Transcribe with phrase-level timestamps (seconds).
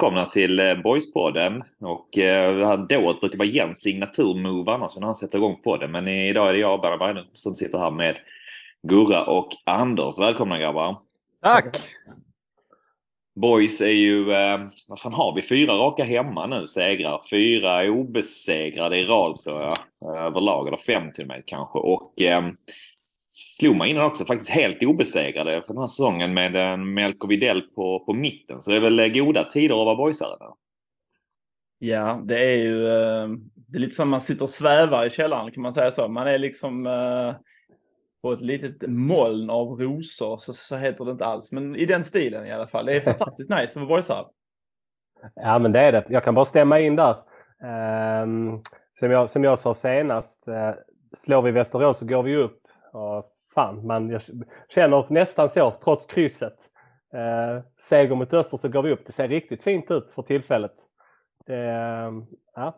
[0.00, 1.62] välkomna till eh, Boyspodden.
[1.80, 5.90] Och eh, dået brukar vara Jens signaturmove annars när han sätter igång podden.
[5.90, 8.18] Men idag är det jag, Bernhard Berglund, som sitter här med
[8.88, 10.18] Gurra och Anders.
[10.18, 10.96] Välkomna grabbar!
[11.42, 11.76] Tack!
[13.40, 15.42] Boys är ju, eh, vad fan har vi?
[15.42, 17.20] Fyra raka hemma nu segrar.
[17.30, 19.76] Fyra obesegrade i rad tror jag.
[20.26, 21.78] Överlag, eller fem till och med kanske.
[21.78, 22.42] Och eh,
[23.30, 27.62] slog man innan också faktiskt helt obesegrade för den här säsongen med en Melko Videll
[27.62, 28.62] på, på mitten.
[28.62, 30.52] Så det är väl goda tider att vara boysare där.
[31.78, 35.50] Ja, det är ju eh, det är lite som man sitter och svävar i källaren
[35.50, 36.08] kan man säga så.
[36.08, 37.34] Man är liksom eh,
[38.22, 41.52] på ett litet moln av rosor, så, så heter det inte alls.
[41.52, 42.86] Men i den stilen i alla fall.
[42.86, 44.26] Det är fantastiskt nice att vara boysare.
[45.34, 46.06] Ja, men det är det.
[46.08, 47.16] Jag kan bara stämma in där.
[48.22, 48.62] Um,
[48.98, 50.44] som, jag, som jag sa senast,
[51.16, 52.59] slår vi Västerås så går vi upp.
[52.92, 54.22] Och fan, man, jag
[54.68, 56.70] känner nästan så, trots krysset.
[57.14, 59.06] Uh, seger mot Öster så går vi upp.
[59.06, 60.72] Det ser riktigt fint ut för tillfället.
[61.50, 62.24] Uh,
[62.54, 62.76] ja.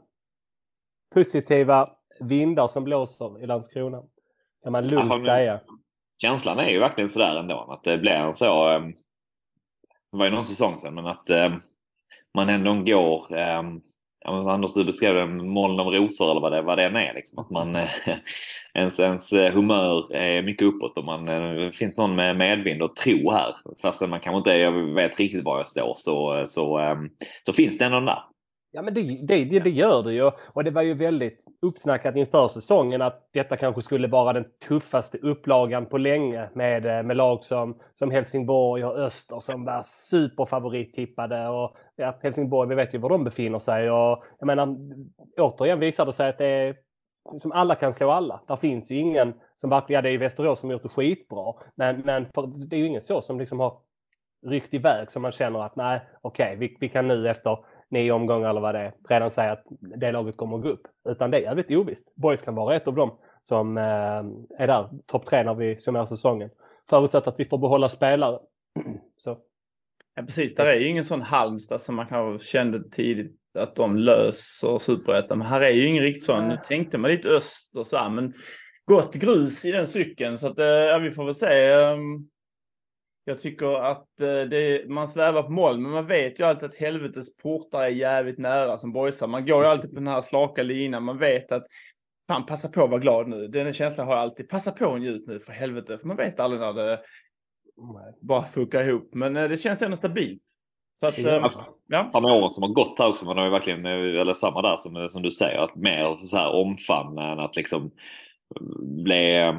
[1.15, 1.89] Positiva
[2.21, 4.03] vindar som blåser i Landskrona.
[4.63, 5.61] Kan man lugnt ja, säga.
[6.19, 7.67] Känslan är ju verkligen sådär ändå.
[7.71, 8.77] Att det blir en så...
[8.77, 8.95] Um,
[10.13, 11.61] det var ju någon säsong sedan, men att um,
[12.35, 13.37] man ändå går...
[14.28, 17.15] Um, Anders, du beskrev en moln av rosor eller vad det, vad det än är.
[17.15, 17.39] Liksom.
[17.39, 17.77] Att man,
[18.75, 23.31] ens, ens humör är mycket uppåt och man, det finns någon med medvind och tro
[23.31, 23.56] här.
[23.83, 26.97] Fastän man kanske inte jag vet riktigt var jag står så, så,
[27.47, 28.22] så finns det ändå den där.
[28.75, 30.31] Ja, men det, det, det, det gör det ju.
[30.53, 35.19] Och det var ju väldigt uppsnackat inför säsongen att detta kanske skulle vara den tuffaste
[35.19, 41.49] upplagan på länge med, med lag som, som Helsingborg och Öster som var superfavorittippade.
[41.49, 43.91] Och ja, Helsingborg, vi vet ju var de befinner sig.
[43.91, 44.76] Och jag menar,
[45.38, 46.76] återigen visar det sig att det är
[47.38, 48.41] som alla kan slå alla.
[48.48, 51.54] Där finns ju ingen som verkligen, ja det är Västerås som gjort det skitbra.
[51.75, 52.26] Men, men
[52.69, 53.78] det är ju ingen så som liksom har
[54.47, 57.58] ryckt iväg som man känner att nej, okej, okay, vi, vi kan nu efter
[57.88, 60.86] nio omgångar eller vad det är, redan säga att det laget kommer att gå upp.
[61.09, 62.14] Utan det är jävligt ovisst.
[62.14, 63.84] Boys kan vara ett av dem som eh,
[64.59, 66.50] är där, topp tre när vi summerar säsongen.
[66.91, 68.38] Förutsatt att vi får behålla spelare.
[69.16, 69.38] Så.
[70.15, 73.97] Ja, precis, där är ju ingen sån Halmstad som man kanske kände tidigt att de
[73.97, 75.39] löser superettan.
[75.39, 76.49] Men här är ju ingen riktigt sån.
[76.49, 78.34] Nu tänkte man lite öst och så här, men
[78.84, 80.39] gott grus i den cykeln.
[80.39, 81.72] Så att, ja, vi får väl se.
[81.72, 82.28] Um,
[83.25, 86.77] jag tycker att eh, det, man svävar på moln, men man vet ju alltid att
[86.77, 89.27] helvetets portar är jävligt nära som boysar.
[89.27, 91.03] Man går ju alltid på den här slaka linan.
[91.03, 91.67] Man vet att
[92.28, 93.49] fan, passa på att vara glad nu.
[93.49, 94.49] Den känslan har jag alltid.
[94.49, 95.99] Passa på och njut nu för helvete.
[95.99, 97.01] För man vet aldrig när det
[98.20, 99.10] bara fuckar ihop.
[99.15, 100.43] Men eh, det känns ändå stabilt.
[100.94, 101.50] Så att, ja.
[101.87, 102.10] ja.
[102.12, 105.09] De åren som har gått här också, man har ju verkligen, eller samma där som,
[105.09, 107.91] som du säger, att mer så här omfamna än att liksom
[109.04, 109.53] bli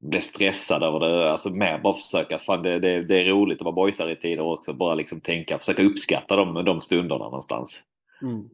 [0.00, 1.30] bli stressad över det.
[1.30, 4.42] Alltså mer bara försöka, fan det, det, det är roligt att vara boysare i tider
[4.42, 4.72] också.
[4.72, 7.82] Bara liksom tänka, försöka uppskatta de, de stunderna någonstans.
[8.22, 8.48] Mm,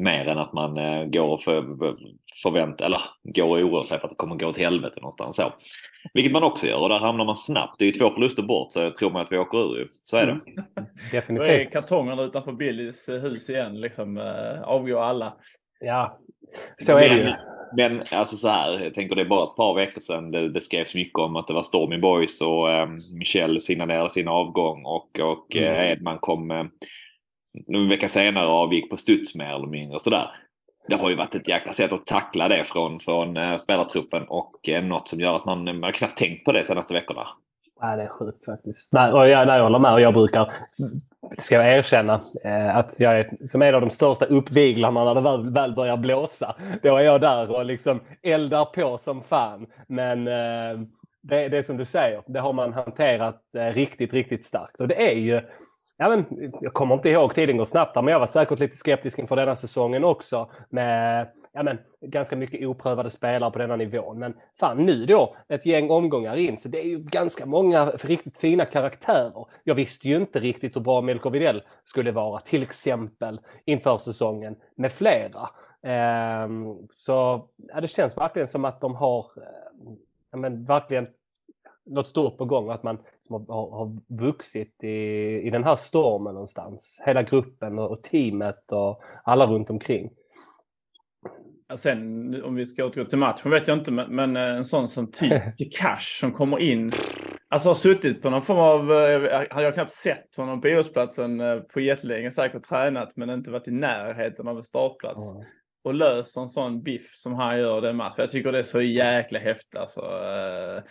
[0.00, 1.62] mer än att man uh, går och för,
[2.42, 5.36] förväntar, eller går och oroar sig för att det kommer gå åt helvete någonstans.
[5.36, 5.52] Så.
[6.14, 7.78] Vilket man också gör och där hamnar man snabbt.
[7.78, 9.88] Det är ju två förluster bort så jag tror man att vi åker ur ju.
[10.02, 10.32] Så är det.
[10.32, 10.44] Mm.
[11.12, 11.48] Definitivt.
[11.48, 14.16] Då är kartongerna utanför Billys hus igen liksom.
[14.16, 15.32] Uh, avgår alla.
[15.80, 16.18] Ja,
[16.86, 17.32] så är det ju.
[17.76, 20.60] Men alltså så här, jag tänker det är bara ett par veckor sedan det, det
[20.60, 25.20] skrevs mycket om att det var Stormy Boys och eh, Michel signalerade sin avgång och,
[25.20, 25.74] och mm.
[25.74, 26.64] eh, Edman kom eh,
[27.68, 30.30] en vecka senare avgick på studs mer eller mindre sådär.
[30.88, 34.68] Det har ju varit ett jäkla sätt att tackla det från, från eh, spelartruppen och
[34.68, 37.26] eh, något som gör att man, man har knappt tänkt på det senaste veckorna.
[37.82, 38.92] Nej, det är sjukt faktiskt.
[38.92, 40.52] Nej, och jag, nej, jag håller med och jag brukar,
[41.38, 45.20] ska jag erkänna, eh, att jag är som en av de största uppviglarna när det
[45.20, 46.56] väl, väl börjar blåsa.
[46.82, 49.66] Då är jag där och liksom eldar på som fan.
[49.86, 50.86] Men eh,
[51.22, 54.80] det, det är som du säger, det har man hanterat eh, riktigt, riktigt starkt.
[54.80, 55.40] Och det är ju
[55.96, 59.18] Ja, men, jag kommer inte ihåg, tiden går snabbt men jag var säkert lite skeptisk
[59.18, 60.50] inför denna säsongen också.
[60.68, 64.18] Med ja, men, ganska mycket oprövade spelare på denna nivån.
[64.18, 68.36] Men fan nu då, ett gäng omgångar in, så det är ju ganska många riktigt
[68.36, 69.46] fina karaktärer.
[69.64, 74.56] Jag visste ju inte riktigt hur bra Melker Widell skulle vara, till exempel inför säsongen,
[74.74, 75.50] med flera.
[75.82, 76.48] Eh,
[76.92, 79.92] så ja, det känns verkligen som att de har eh,
[80.30, 81.06] ja, men, verkligen
[81.86, 82.70] något stort på gång.
[82.70, 82.98] Att man
[83.28, 84.88] har, har vuxit i,
[85.46, 87.02] i den här stormen någonstans.
[87.06, 90.10] Hela gruppen och, och teamet och alla runt omkring.
[91.74, 94.88] Sen om vi ska återgå till matchen vet jag inte, men, men eh, en sån
[94.88, 96.92] som typ till Cash som kommer in.
[97.48, 101.56] Alltså har suttit på någon form av, jag har knappt sett honom på idrottsplatsen eh,
[101.56, 105.32] på jättelänge, säkert tränat men inte varit i närheten av en startplats.
[105.32, 105.46] Mm.
[105.84, 108.14] och löser en sån biff som han gör den matchen.
[108.16, 109.76] Jag tycker det är så jäkla häftigt.
[109.76, 110.82] Alltså, eh,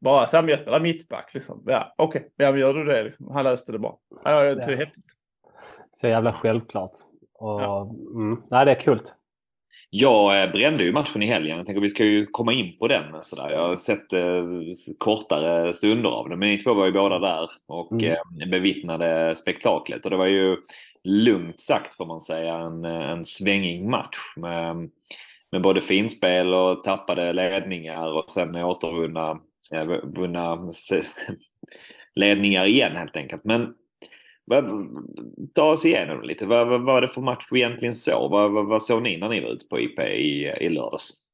[0.00, 1.34] bara så här, jag spelar mittback.
[1.34, 1.62] Liksom.
[1.66, 2.46] Ja, Okej, okay.
[2.46, 3.02] ja, gör du det?
[3.02, 3.30] Liksom.
[3.30, 3.98] Han löste det bra.
[4.24, 5.04] Ja, det är häftigt.
[5.94, 6.92] Så jävla självklart.
[7.34, 7.90] Och, ja.
[8.14, 9.00] mm, nej, det är kul.
[9.90, 11.56] Jag eh, brände ju matchen i helgen.
[11.56, 13.04] Jag tänker vi ska ju komma in på den.
[13.22, 13.50] Sådär.
[13.50, 14.44] Jag har sett eh,
[14.98, 16.38] kortare stunder av den.
[16.38, 18.16] Men ni två var ju båda där och mm.
[18.42, 20.04] eh, bevittnade spektaklet.
[20.04, 20.56] Och det var ju
[21.04, 24.18] lugnt sagt får man säga en, en svängig match.
[24.36, 24.90] Med,
[25.52, 29.40] med både finspel och tappade ledningar och sen återvunna
[30.02, 30.58] vunna
[32.14, 33.44] ledningar igen helt enkelt.
[33.44, 33.74] Men
[35.54, 36.46] ta oss igenom lite.
[36.46, 38.30] Vad, vad var det för match vi egentligen såg?
[38.30, 41.28] Vad, vad, vad såg ni när ni var ute på IP i, i lördags?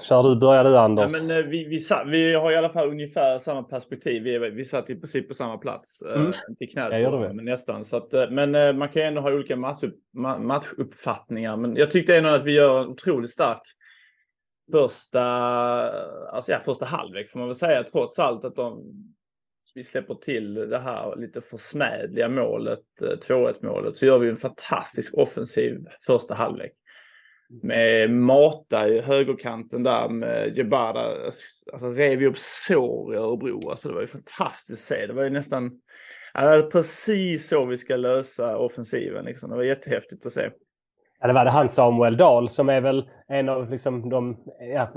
[0.00, 1.12] Kör du, börjar du Anders.
[1.12, 4.22] Ja, men, eh, vi, vi, vi, har i alla fall ungefär samma perspektiv.
[4.22, 6.02] Vi, vi satt i princip på samma plats.
[6.02, 6.32] Eh, mm.
[6.48, 7.84] Inte knät på, men nästan.
[7.84, 9.94] Så att, eh, men man kan ju ändå ha olika matchupp,
[10.38, 11.56] matchuppfattningar.
[11.56, 13.62] Men jag tyckte ändå att vi gör en otroligt stark
[14.72, 15.22] första,
[16.30, 17.84] alltså ja, första halvlek får man väl säga.
[17.84, 18.82] Trots allt att de
[19.74, 24.36] vi släpper till det här lite försmädliga målet, 2-1 eh, målet, så gör vi en
[24.36, 26.72] fantastisk offensiv första halvlek.
[27.62, 31.24] Med Mata i högerkanten där med Jebara,
[31.72, 33.70] alltså rev vi upp sår i Örebro.
[33.70, 35.06] Alltså det var ju fantastiskt att se.
[35.06, 35.70] Det var ju nästan,
[36.32, 39.50] alltså, precis så vi ska lösa offensiven liksom.
[39.50, 40.50] Det var jättehäftigt att se.
[41.22, 44.36] Ja, det var det han Samuel Dahl som är väl en av, liksom de,
[44.74, 44.88] ja,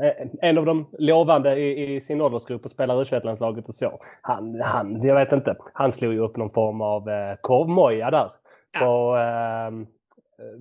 [0.41, 3.99] en av de lovande i, i sin åldersgrupp och spelar u landslaget och så.
[4.21, 8.31] Han, han, jag vet inte, han slog ju upp någon form av eh, korvmoja där
[8.71, 8.79] ja.
[8.79, 9.71] på eh,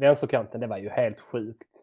[0.01, 0.61] vänsterkanten.
[0.61, 1.74] Det var ju helt sjukt.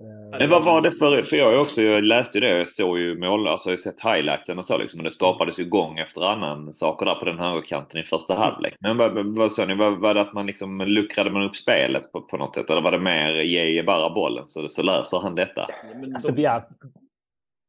[0.00, 2.98] Eh, Men vad var det för, för jag, också, jag läste ju det, jag såg
[2.98, 5.98] ju mål, alltså jag har sett highlighten och så liksom, och det skapades ju gång
[5.98, 8.42] efter annan saker där på den högerkanten i första mm.
[8.42, 8.74] halvlek.
[8.80, 12.12] Men vad, vad sa ni, var, var det att man liksom luckrade man upp spelet
[12.12, 12.70] på, på något sätt?
[12.70, 15.68] Eller var det mer ge bara bollen så, så löser han detta?
[16.14, 16.68] Alltså, de, ja.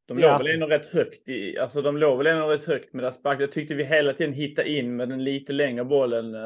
[0.08, 0.38] de låg ja.
[0.38, 3.40] väl ändå rätt högt i, alltså de låg väl ändå rätt högt med deras back.
[3.40, 6.40] Jag tyckte vi hela tiden hittade in med den lite längre bollen, eh,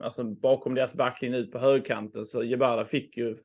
[0.00, 2.24] alltså bakom deras backlinje ut på högerkanten.
[2.24, 3.36] Så Jebara fick ju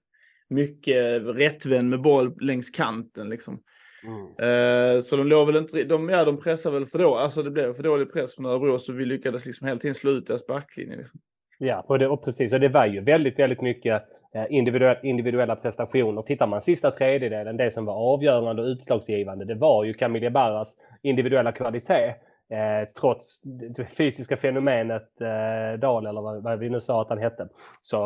[0.49, 3.29] mycket rättvänd med boll längs kanten.
[3.29, 3.59] Liksom.
[4.03, 4.49] Mm.
[4.49, 7.51] Uh, så de låg väl inte, de, ja, de pressar väl för då, alltså det
[7.51, 10.47] blev för dålig press från Örebro så vi lyckades liksom hela tiden slå ut deras
[10.47, 10.97] backlinje.
[10.97, 11.19] Liksom.
[11.57, 12.53] Ja, och, det, och precis.
[12.53, 14.03] Och det var ju väldigt, väldigt mycket
[14.35, 16.21] eh, individuell, individuella prestationer.
[16.21, 20.75] Tittar man sista tredjedelen, det som var avgörande och utslagsgivande, det var ju Camille Barras
[21.01, 22.15] individuella kvalitet.
[22.51, 27.17] Eh, trots det fysiska fenomenet eh, Dahl, eller vad, vad, vi nu sa att han
[27.17, 27.47] hette.
[27.81, 27.97] Så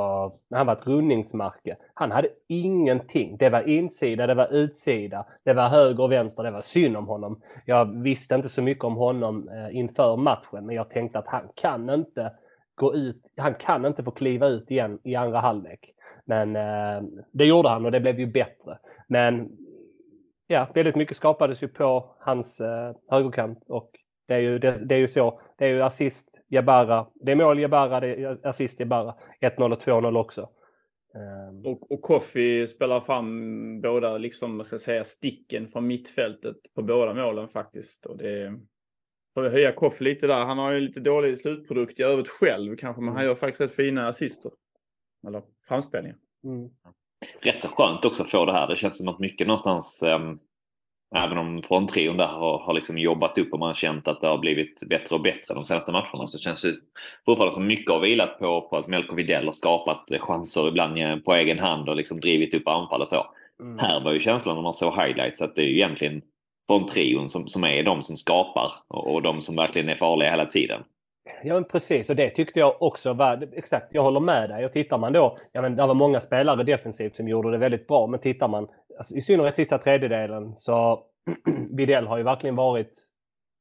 [0.52, 1.78] han var ett rundningsmärke.
[1.94, 3.38] Han hade ingenting.
[3.38, 6.44] Det var insida, det var utsida, det var höger och vänster.
[6.44, 7.42] Det var synd om honom.
[7.66, 11.50] Jag visste inte så mycket om honom eh, inför matchen, men jag tänkte att han
[11.56, 12.32] kan inte
[12.76, 13.34] gå ut.
[13.38, 15.94] Han kan inte få kliva ut igen i andra halvlek.
[16.26, 18.78] Men eh, det gjorde han och det blev ju bättre.
[19.08, 19.50] Men
[20.48, 23.92] ja, väldigt mycket skapades ju på hans eh, högerkant och
[24.28, 25.42] det är ju, det, det, är ju så.
[25.58, 27.08] Det är ju assist Jabara.
[27.16, 29.16] Det är mål Jabara, det är assist Jabara.
[29.42, 30.50] 1-0 och 2-0 också.
[31.50, 31.66] Um...
[31.66, 37.14] Och, och Koffi spelar fram båda, liksom, man ska säga, sticken från mittfältet på båda
[37.14, 38.06] målen faktiskt.
[38.06, 38.60] Och det
[39.34, 40.46] får vi höja Koffi lite där.
[40.46, 43.28] Han har ju lite dålig slutprodukt i övrigt själv kanske, men han mm.
[43.28, 44.52] gör faktiskt rätt fina assister.
[45.28, 46.18] Eller framspelningar.
[46.44, 46.70] Mm.
[47.42, 48.68] Rätt så skönt också att få det här.
[48.68, 50.40] Det känns som att mycket någonstans um
[51.16, 54.28] Även om fronttrion där har, har liksom jobbat upp och man har känt att det
[54.28, 56.74] har blivit bättre och bättre de senaste matcherna så känns det
[57.26, 61.34] fortfarande som mycket har vilat på, på att Melko Widell har skapat chanser ibland på
[61.34, 63.26] egen hand och liksom drivit upp anfall och så.
[63.62, 63.80] Mm.
[63.80, 66.22] Här var ju känslan när man såg highlights att det är ju egentligen
[66.68, 70.30] från trion som, som är de som skapar och, och de som verkligen är farliga
[70.30, 70.84] hela tiden.
[71.44, 72.10] Ja, men precis.
[72.10, 73.48] Och det tyckte jag också var...
[73.54, 74.66] Exakt, jag håller med dig.
[74.66, 75.38] Och tittar man då...
[75.52, 78.08] Ja, men det var många spelare defensivt som gjorde det väldigt bra.
[78.08, 81.04] Men tittar man alltså, i synnerhet sista tredjedelen så
[81.70, 83.08] Videll har ju verkligen varit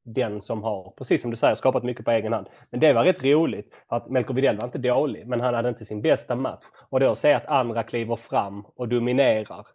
[0.05, 2.47] den som har, precis som du säger, skapat mycket på egen hand.
[2.69, 3.85] Men det var rätt roligt.
[3.89, 6.63] För att Melker Videll var inte dålig, men han hade inte sin bästa match.
[6.89, 9.67] Och då att se att andra kliver fram och dominerar,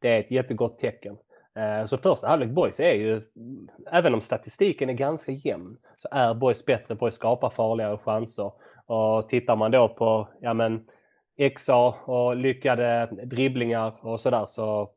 [0.00, 1.16] det är ett jättegott tecken.
[1.58, 3.22] Eh, så första halvlek Boys är ju,
[3.92, 8.52] även om statistiken är ganska jämn, så är Boys bättre på att skapa farligare chanser.
[8.86, 10.84] Och tittar man då på, ja men,
[11.56, 14.90] XA och lyckade dribblingar och sådär så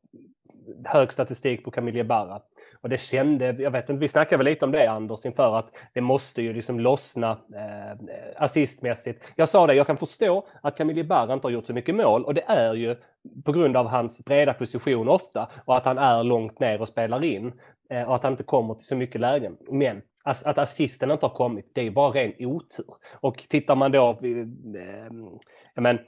[0.85, 2.41] hög statistik på Camille Barra.
[2.81, 5.71] Och det kände, jag vet inte, vi snackade väl lite om det Anders inför att
[5.93, 7.97] det måste ju liksom lossna eh,
[8.37, 9.23] assistmässigt.
[9.35, 12.25] Jag sa det, jag kan förstå att Camille Barra inte har gjort så mycket mål
[12.25, 12.95] och det är ju
[13.45, 17.23] på grund av hans breda position ofta och att han är långt ner och spelar
[17.23, 17.53] in
[17.89, 19.57] eh, och att han inte kommer till så mycket lägen.
[19.71, 22.85] Men att assisten inte har kommit, det är bara ren otur.
[23.11, 25.11] Och tittar man då, eh,
[25.75, 25.99] men,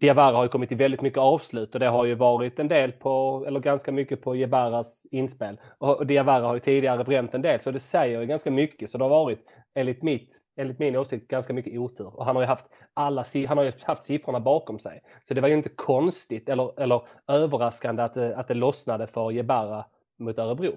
[0.00, 2.92] Diawara har ju kommit till väldigt mycket avslut och det har ju varit en del
[2.92, 5.60] på, eller ganska mycket på Jebaras inspel.
[5.78, 8.90] Och, och Diawara har ju tidigare bränt en del så det säger ju ganska mycket.
[8.90, 12.16] Så det har varit, enligt, mitt, enligt min åsikt, ganska mycket otur.
[12.16, 15.00] Och han har ju haft, alla, han har ju haft siffrorna bakom sig.
[15.22, 19.30] Så det var ju inte konstigt eller, eller överraskande att det, att det lossnade för
[19.30, 19.84] Jebara
[20.18, 20.72] mot Örebro.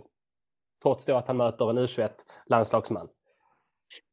[0.84, 3.08] Trots då att han möter en U21-landslagsman.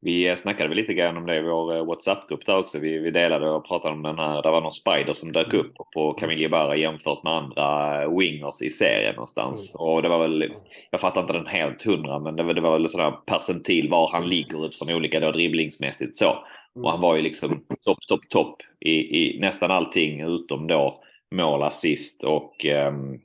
[0.01, 2.79] Vi snackade väl lite grann om det i vår eh, WhatsApp-grupp där också.
[2.79, 5.73] Vi, vi delade och pratade om den här, det var någon spider som dök upp
[5.93, 9.75] på Camille Barra jämfört med andra eh, wingers i serien någonstans.
[9.75, 9.87] Mm.
[9.87, 10.53] Och det var väl,
[10.91, 14.09] jag fattar inte den helt hundra, men det var, det var väl sådär percentil var
[14.11, 16.37] han ligger utifrån olika då dribblingsmässigt så.
[16.75, 21.63] Och han var ju liksom topp, topp, topp i, i nästan allting utom då mål,
[21.63, 23.19] assist och um,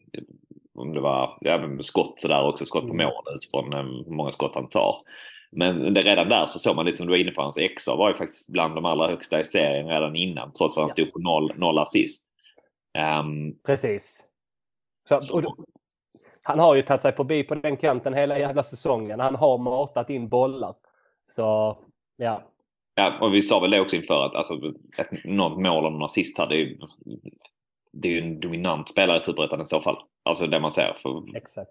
[0.75, 3.07] om det var ja, skott sådär också, skott på mm.
[3.07, 4.97] mål utifrån um, hur många skott han tar.
[5.53, 7.97] Men det, redan där så såg man lite som du var inne på, hans XA
[7.97, 11.13] var ju faktiskt bland de allra högsta i serien redan innan trots att han stod
[11.13, 12.29] på noll, noll assist.
[13.21, 14.23] Um, Precis.
[15.09, 15.57] Så, så.
[16.43, 19.21] han har ju tagit sig förbi på den kanten hela jävla säsongen.
[19.21, 20.75] Han har matat in bollar.
[21.31, 21.79] Så
[22.17, 22.43] ja.
[22.95, 24.55] Ja, och vi sa väl det också inför att alltså,
[24.99, 26.79] ett, något mål och någon assist är ju,
[27.93, 29.97] det är ju en dominant spelare i Superettan i så fall.
[30.23, 30.97] Alltså det man ser.
[31.03, 31.71] För, Exakt.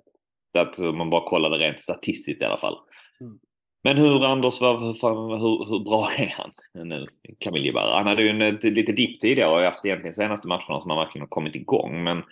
[0.58, 2.78] Att man bara kollar det rent statistiskt i alla fall.
[3.22, 3.40] Mm.
[3.84, 6.52] Men hur Anders, hur, hur, hur bra är han
[6.88, 7.08] nu?
[7.40, 7.98] Camille Barra.
[7.98, 11.24] Han hade ju en lite dipp tidigare och haft egentligen senaste matcherna som han verkligen
[11.24, 12.04] har kommit igång.
[12.04, 12.24] Men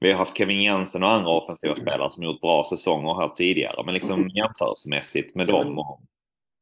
[0.00, 3.82] vi har haft Kevin Jensen och andra offensiva spelare som gjort bra säsonger här tidigare.
[3.84, 6.00] Men liksom jämförelsemässigt med dem och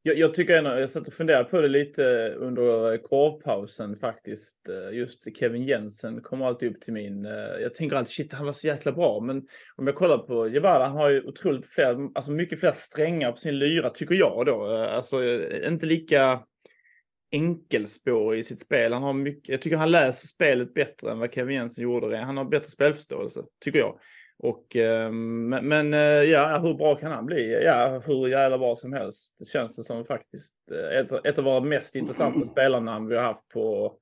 [0.03, 4.69] jag, jag, tycker ändå, jag satt och funderade på det lite under eh, korvpausen faktiskt.
[4.69, 7.25] Eh, just Kevin Jensen kommer alltid upp till min...
[7.25, 9.19] Eh, jag tänker alltid shit, han var så jäkla bra.
[9.19, 9.37] Men
[9.75, 13.37] om jag kollar på Jebara, han har ju otroligt fler, alltså mycket fler strängar på
[13.37, 14.65] sin lyra tycker jag då.
[14.65, 15.23] Alltså
[15.67, 16.43] inte lika
[17.31, 18.93] enkelspår i sitt spel.
[18.93, 22.17] Han har mycket, jag tycker han läser spelet bättre än vad Kevin Jensen gjorde det.
[22.17, 23.99] Han har bättre spelförståelse, tycker jag.
[24.43, 27.63] Och, ehm, men, men eh, ja, hur bra kan han bli?
[27.63, 29.35] Ja, hur jävla bra som helst.
[29.39, 33.23] Det känns det som faktiskt eh, ett, ett av våra mest intressanta spelarnamn vi har
[33.23, 33.95] haft på,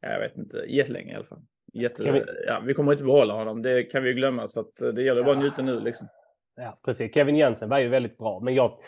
[0.00, 1.42] jag vet inte, jättelänge i alla fall.
[1.72, 2.24] Jätte, vi...
[2.46, 4.48] Ja, vi kommer inte behålla honom, det kan vi glömma.
[4.48, 6.08] Så att eh, det gäller bara att njuta nu liksom.
[6.56, 7.14] Ja, precis.
[7.14, 8.78] Kevin Jensen var ju väldigt bra, men jag,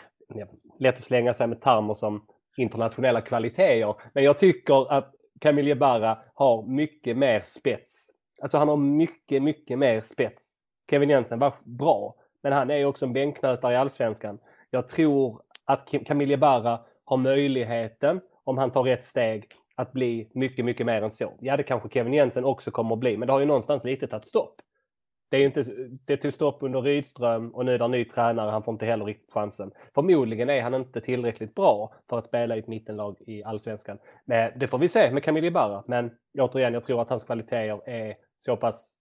[0.79, 2.25] lätt att slänga sig med termer som
[2.57, 3.95] internationella kvaliteter.
[4.13, 8.07] Men jag tycker att Camille Barra har mycket mer spets.
[8.41, 10.59] Alltså han har mycket, mycket mer spets
[10.89, 14.39] Kevin Jensen var bra, men han är ju också en bänknötare i allsvenskan.
[14.69, 20.65] Jag tror att Camille Barra har möjligheten, om han tar rätt steg, att bli mycket,
[20.65, 21.33] mycket mer än så.
[21.39, 24.07] Ja, det kanske Kevin Jensen också kommer att bli, men det har ju någonstans lite
[24.07, 24.55] tagit stopp.
[25.31, 25.63] Det, är inte,
[26.05, 28.51] det tog stopp under Rydström och nu är det en ny tränare.
[28.51, 29.71] Han får inte heller riktigt chansen.
[29.95, 33.97] Förmodligen är han inte tillräckligt bra för att spela i ett mittenlag i allsvenskan.
[34.25, 35.83] Men det får vi se med Camille Barra.
[35.87, 38.95] Men återigen, jag tror att hans kvaliteter är så pass,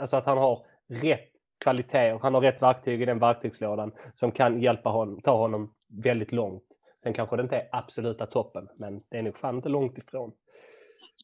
[0.00, 1.30] alltså att han har rätt
[1.64, 2.18] kvaliteter.
[2.22, 6.64] Han har rätt verktyg i den verktygslådan som kan hjälpa honom, ta honom väldigt långt.
[7.02, 10.32] Sen kanske det inte är absoluta toppen, men det är nog fan inte långt ifrån.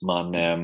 [0.02, 0.58] Man, eh,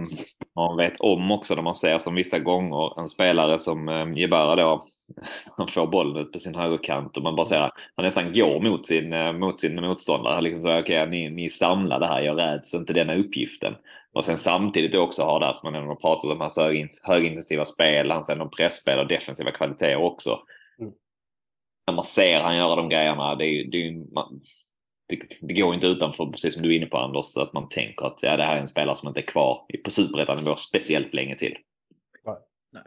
[0.57, 4.57] man vet om också när man ser som vissa gånger en spelare som eh, Jebara
[4.57, 4.83] då,
[5.57, 8.61] han får bollen ut på sin högerkant och man bara ser att han nästan går
[8.61, 10.41] mot sin, eh, mot sin motståndare.
[10.41, 13.75] Liksom så, okay, ni, ni samlar det här, jag räds inte denna uppgiften.
[14.13, 16.59] Och sen samtidigt också ha där som man ändå pratat om, hans
[17.03, 20.41] högintensiva spel, hans ändå pressspel och defensiva kvaliteter också.
[20.79, 20.93] Mm.
[21.87, 24.41] När man ser han göra de grejerna, det, är, det, är, man,
[25.09, 28.07] det, det, går inte utanför, precis som du är inne på Anders, att man tänker
[28.07, 31.37] att ja, det här är en spelare som inte är kvar på superettanivå speciellt länge
[31.37, 31.57] till.
[32.73, 32.83] Nej.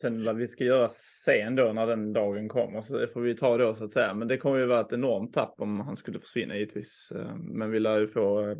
[0.00, 3.36] Sen vad vi ska göra sen då när den dagen kommer, så det får vi
[3.36, 4.14] ta då så att säga.
[4.14, 7.12] Men det kommer ju vara ett enormt tapp om han skulle försvinna givetvis.
[7.16, 8.56] Eh, men vi lär ju få eh,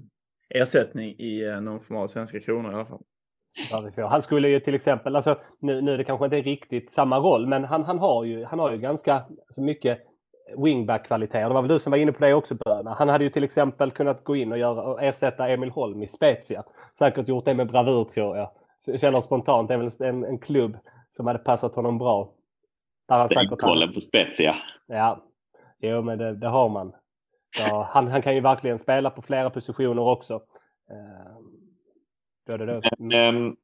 [0.54, 3.02] ersättning i eh, någon form av svenska kronor i alla fall.
[4.08, 7.46] Han skulle ju till exempel, alltså, nu, nu är det kanske inte riktigt samma roll,
[7.46, 9.98] men han, han, har, ju, han har ju ganska alltså mycket
[10.56, 11.48] wingback-kvaliteter.
[11.48, 12.94] Det var väl du som var inne på det också Böna.
[12.94, 16.08] Han hade ju till exempel kunnat gå in och, göra, och ersätta Emil Holm i
[16.08, 16.64] Spezia.
[16.98, 18.50] Säkert gjort det med bravur tror jag
[19.00, 20.76] känner spontant, det är väl en, en klubb
[21.10, 22.32] som hade passat honom bra.
[23.30, 24.54] Stenkollen på Spezia.
[24.86, 25.24] Ja,
[25.78, 26.92] jo men det, det har man.
[27.56, 30.40] Så han, han kan ju verkligen spela på flera positioner också.
[32.46, 32.80] Både då.
[32.98, 33.56] Men, um,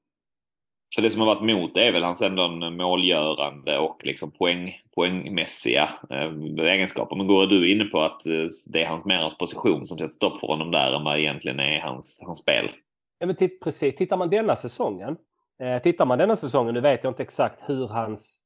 [0.95, 4.73] för det som har varit mot det är väl hans ändå målgörande och liksom poäng,
[4.95, 7.17] poängmässiga eh, egenskaper.
[7.17, 10.13] Men går du inne på att eh, det är hans mer hans position som sätter
[10.13, 12.71] stopp för honom där än vad egentligen är hans, hans spel?
[13.19, 13.95] Ja, men titt, precis.
[13.95, 15.17] Tittar man denna säsongen,
[15.63, 18.39] eh, tittar man denna säsongen, nu vet jag inte exakt hur hans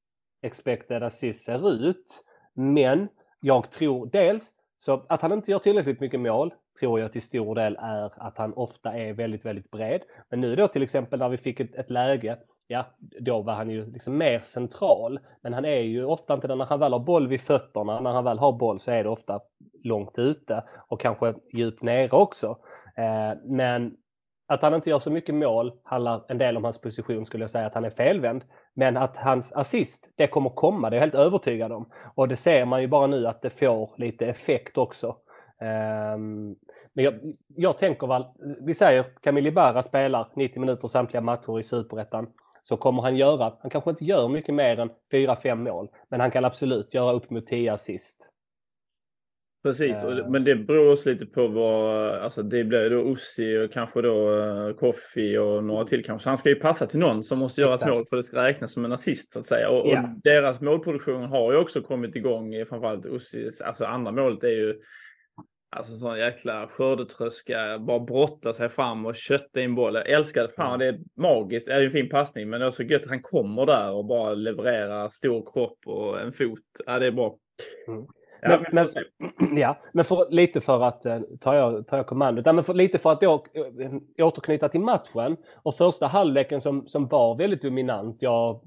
[0.42, 2.22] expected assist ser ut,
[2.54, 3.08] men
[3.40, 4.52] jag tror dels
[4.82, 8.38] så att han inte gör tillräckligt mycket mål tror jag till stor del är att
[8.38, 10.02] han ofta är väldigt, väldigt bred.
[10.30, 13.70] Men nu då till exempel när vi fick ett, ett läge, ja, då var han
[13.70, 15.20] ju liksom mer central.
[15.42, 18.24] Men han är ju ofta inte när han väl har boll vid fötterna, när han
[18.24, 19.40] väl har boll så är det ofta
[19.84, 22.58] långt ute och kanske djupt nere också.
[22.96, 23.96] Eh, men
[24.48, 27.50] att han inte gör så mycket mål handlar en del om hans position skulle jag
[27.50, 28.44] säga att han är felvänd.
[28.74, 31.90] Men att hans assist, det kommer komma, det är jag helt övertygad om.
[32.14, 35.16] Och det ser man ju bara nu att det får lite effekt också.
[35.60, 36.56] Um,
[36.92, 37.14] men jag,
[37.56, 38.24] jag tänker väl,
[38.60, 42.26] vi säger Camille Barra spelar 90 minuter samtliga matcher i Superettan.
[42.62, 45.88] Så kommer han göra, han kanske inte gör mycket mer än 4-5 mål.
[46.08, 48.29] Men han kan absolut göra upp mot 10 assist.
[49.62, 53.72] Precis, uh, men det beror också lite på vad, alltså det blir då Ussi och
[53.72, 56.24] kanske då uh, Koffi och några till kanske.
[56.24, 57.88] Så han ska ju passa till någon som måste göra Exakt.
[57.88, 59.70] ett mål för det ska räknas som en assist så att säga.
[59.70, 60.04] Och, yeah.
[60.04, 64.74] och deras målproduktion har ju också kommit igång, framförallt Ussis, alltså andra målet är ju
[65.76, 70.02] Alltså sån jäkla skördetröska, bara brotta sig fram och kötta in bollen.
[70.06, 70.52] Jag älskar det.
[70.56, 71.66] Fan, det är magiskt.
[71.66, 74.04] Det är en fin passning, men det är så gött att han kommer där och
[74.04, 76.58] bara levererar stor kropp och en fot.
[76.86, 77.36] Ja, det är bra.
[77.88, 78.06] Mm.
[78.42, 78.86] Men, men,
[79.58, 82.46] ja, men för, lite för att eh, ta jag, tar jag kommandot.
[82.46, 86.88] Ja, men för, lite för att då, äh, återknyta till matchen och första halvleken som,
[86.88, 88.22] som var väldigt dominant.
[88.22, 88.60] Jag,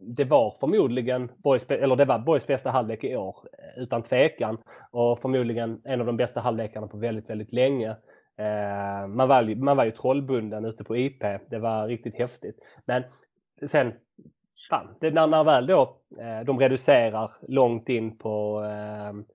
[0.00, 4.58] det var förmodligen Boys, eller det var Boys bästa halvlek i år eh, utan tvekan
[4.90, 7.90] och förmodligen en av de bästa halvlekarna på väldigt, väldigt länge.
[8.38, 11.22] Eh, man, var, man var ju trollbunden ute på IP.
[11.50, 12.58] Det var riktigt häftigt.
[12.86, 13.02] Men
[13.66, 13.92] sen
[14.70, 19.34] fan, det, när, när väl då eh, de reducerar långt in på eh,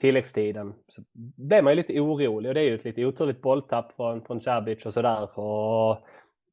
[0.00, 1.02] tilläggstiden så
[1.36, 4.40] blir man ju lite orolig och det är ju ett lite oturligt bolltapp från, från
[4.40, 5.38] Cabic och sådär.
[5.38, 6.06] Och,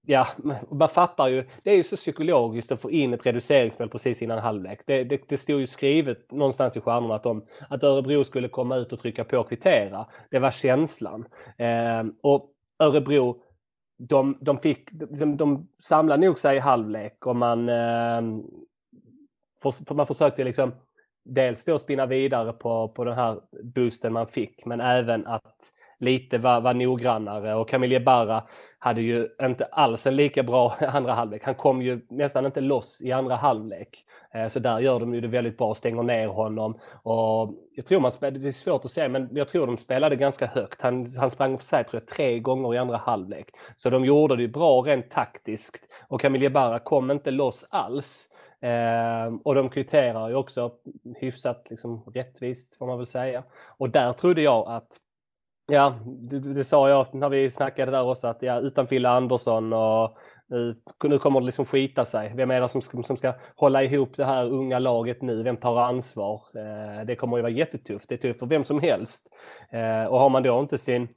[0.05, 0.27] ja,
[0.71, 4.39] man fattar ju, det är ju så psykologiskt att få in ett reduceringsmål precis innan
[4.39, 4.81] halvlek.
[4.85, 8.75] Det, det, det stod ju skrivet någonstans i stjärnorna att, de, att Örebro skulle komma
[8.75, 10.05] ut och trycka på och kvittera.
[10.29, 11.25] Det var känslan.
[11.57, 13.41] Eh, och Örebro
[13.97, 18.21] de, de, fick, de, de samlade nog sig i halvlek och man, eh,
[19.61, 20.71] för, man försökte liksom
[21.23, 26.37] dels då spinna vidare på, på den här boosten man fick men även att lite
[26.37, 28.43] var, var noggrannare och Camille Barra
[28.79, 31.43] hade ju inte alls en lika bra andra halvlek.
[31.43, 34.05] Han kom ju nästan inte loss i andra halvlek.
[34.33, 36.79] Eh, så där gör de ju det väldigt bra, stänger ner honom.
[37.03, 40.15] Och jag tror man spelade, det är svårt att säga, men jag tror de spelade
[40.15, 40.81] ganska högt.
[40.81, 43.49] Han, han sprang för sig tror jag, tre gånger i andra halvlek.
[43.75, 45.83] Så de gjorde det ju bra rent taktiskt.
[46.07, 48.29] Och Camille Barra kom inte loss alls.
[48.61, 50.71] Eh, och de kvitterar ju också
[51.15, 53.43] hyfsat liksom, rättvist får man väl säga.
[53.77, 54.99] Och där trodde jag att
[55.67, 59.73] Ja, det, det, sa jag när vi snackade där också att ja, utan Fille Andersson
[59.73, 60.17] och
[60.49, 62.33] nu, nu kommer det liksom skita sig.
[62.35, 65.43] Vem är det som ska, som ska hålla ihop det här unga laget nu?
[65.43, 66.41] Vem tar ansvar?
[66.55, 68.09] Eh, det kommer ju vara jättetufft.
[68.09, 69.27] Det är tufft för vem som helst.
[69.71, 71.07] Eh, och har man då inte sin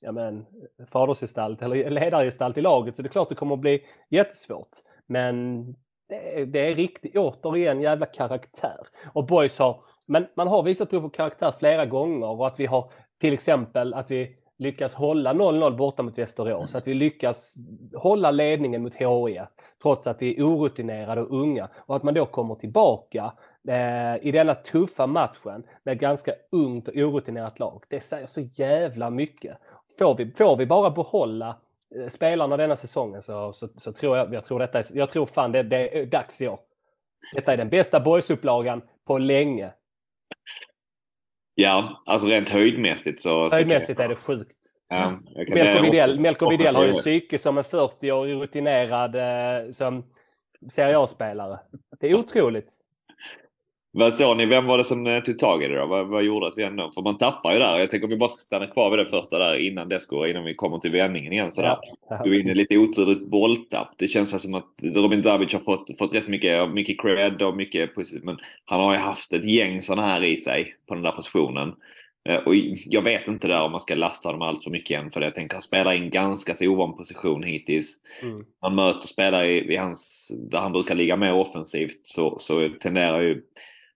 [0.00, 0.46] ja, men,
[0.92, 4.70] fadersgestalt eller ledargestalt i laget så det är klart det kommer att bli jättesvårt.
[5.06, 5.64] Men
[6.08, 8.78] det är, det är riktigt, återigen, jävla karaktär.
[9.12, 12.66] Och Boys har, men man har visat prov på karaktär flera gånger och att vi
[12.66, 16.74] har till exempel att vi lyckas hålla 0-0 borta mot Västerås.
[16.74, 17.54] Att vi lyckas
[17.94, 19.48] hålla ledningen mot HIF
[19.82, 21.68] trots att vi är orutinerade och unga.
[21.76, 23.32] Och att man då kommer tillbaka
[23.68, 27.82] eh, i denna tuffa matchen med ett ganska ungt och orutinerat lag.
[27.88, 29.58] Det säger så jävla mycket.
[29.98, 31.56] Får vi, får vi bara behålla
[31.96, 35.26] eh, spelarna denna säsongen så, så, så, tror jag, jag tror detta är, jag tror
[35.26, 36.58] fan det, det är dags i år.
[37.34, 39.72] Detta är den bästa boysupplagan på länge.
[41.58, 43.50] Ja, alltså rent höjdmässigt så...
[43.50, 44.56] Höjdmässigt så är det sjukt.
[44.88, 50.04] Ja, Melko Widell, Melko Widell har ju psyke som en 40-årig rutinerad eh, som
[50.72, 51.58] Serie A-spelare.
[52.00, 52.72] Det är otroligt.
[53.98, 54.46] Vad såg ni?
[54.46, 55.86] Vem var det som eh, tog tag i det då?
[55.86, 56.90] Vad, vad gjorde att vi ändå...
[56.94, 57.78] För man tappar ju där.
[57.78, 60.28] Jag tänker om vi bara ska stanna kvar vid det första där innan det går,
[60.28, 61.78] innan vi kommer till vändningen igen sådär.
[62.08, 62.20] Ja.
[62.24, 63.94] Du är inne lite oturligt bolltapp.
[63.96, 67.94] Det känns som att Robin Davic har fått, fått rätt mycket, mycket cred och mycket
[67.94, 68.24] positivt.
[68.24, 71.74] Men han har ju haft ett gäng sådana här i sig på den där positionen.
[72.28, 72.54] Eh, och
[72.86, 75.26] jag vet inte där om man ska lasta dem allt för mycket än för det.
[75.26, 77.94] Jag tänker han spelar i en ganska så ovan position hittills.
[78.22, 78.44] Mm.
[78.62, 83.20] Man möter spelare i, i hans, där han brukar ligga mer offensivt så, så tenderar
[83.20, 83.42] ju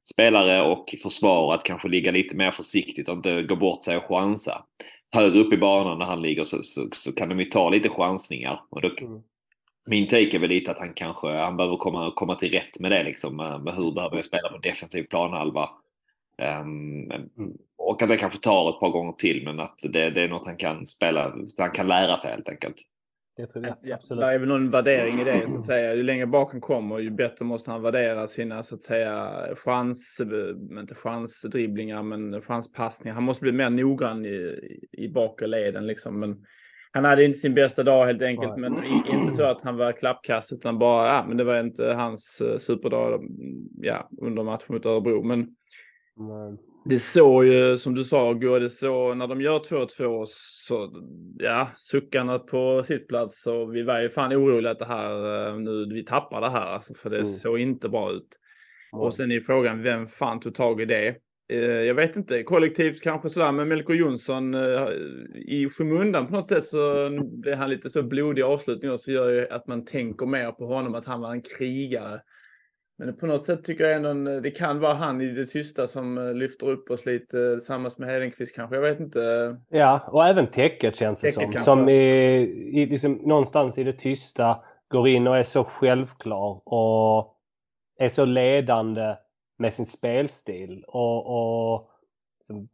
[0.05, 4.05] spelare och försvar att kanske ligga lite mer försiktigt och inte gå bort sig och
[4.05, 4.65] chansa.
[5.13, 7.89] Högre upp i banan när han ligger så, så, så kan de ju ta lite
[7.89, 8.63] chansningar.
[8.71, 9.23] Och då, mm.
[9.87, 12.91] Min take är väl lite att han kanske han behöver komma, komma till rätt med
[12.91, 13.37] det liksom.
[13.37, 15.71] Med hur behöver jag spela på defensiv planhalva.
[16.59, 17.13] Um.
[17.79, 20.47] Och att det kanske tar ett par gånger till men att det, det är något
[20.47, 22.77] han kan spela, han kan lära sig helt enkelt.
[23.41, 24.21] Det tror jag Ja, absolut.
[24.21, 25.95] Det är väl någon värdering i det så att säga.
[25.95, 30.21] Ju längre bak han kommer ju bättre måste han värdera sina så att säga chans,
[30.81, 33.15] inte chansdribblingar men chanspassningar.
[33.15, 34.59] Han måste bli mer noggrann i,
[34.93, 36.21] i bakre leden liksom.
[36.21, 36.45] Men
[36.93, 38.57] han hade inte sin bästa dag helt enkelt.
[38.57, 38.71] Nej.
[38.71, 42.41] Men inte så att han var klappkast utan bara, ja men det var inte hans
[42.41, 43.25] eh, superdag
[43.81, 45.23] ja, under matchen mot Örebro.
[45.23, 45.49] Men.
[46.85, 50.93] Det såg ju, som du sa, går det så när de gör 2-2 så,
[51.39, 55.59] ja, suckarna på sitt plats så vi var ju fan oroliga att det här, eh,
[55.59, 57.27] nu, vi tappar det här alltså, för det Mm.
[57.29, 58.39] såg inte bra ut.
[58.93, 59.03] Mm.
[59.03, 61.17] Och sen är frågan, vem fan tog tag i det?
[61.53, 64.89] Eh, jag vet inte, kollektivt kanske sådär, men Melker Jonsson eh,
[65.35, 69.13] i skymundan på något sätt så blev han lite så blodig i avslutningen och så
[69.13, 72.21] gör ju att man tänker mer på honom, att han var en krigare.
[73.05, 75.87] Men på något sätt tycker jag ändå en- det kan vara han i det tysta
[75.87, 78.77] som eh, lyfter upp oss lite eh, tillsammans med Hedenqvist kanske.
[78.77, 79.57] Jag vet inte.
[79.69, 81.43] Ja, och även täcket känns det som.
[81.43, 81.61] kanske.
[81.61, 81.95] Som i,
[82.73, 87.37] i, liksom, någonstans i det tysta går in och är så självklar och
[87.99, 89.17] är så ledande
[89.59, 91.27] med sin spelstil och,
[91.73, 91.91] och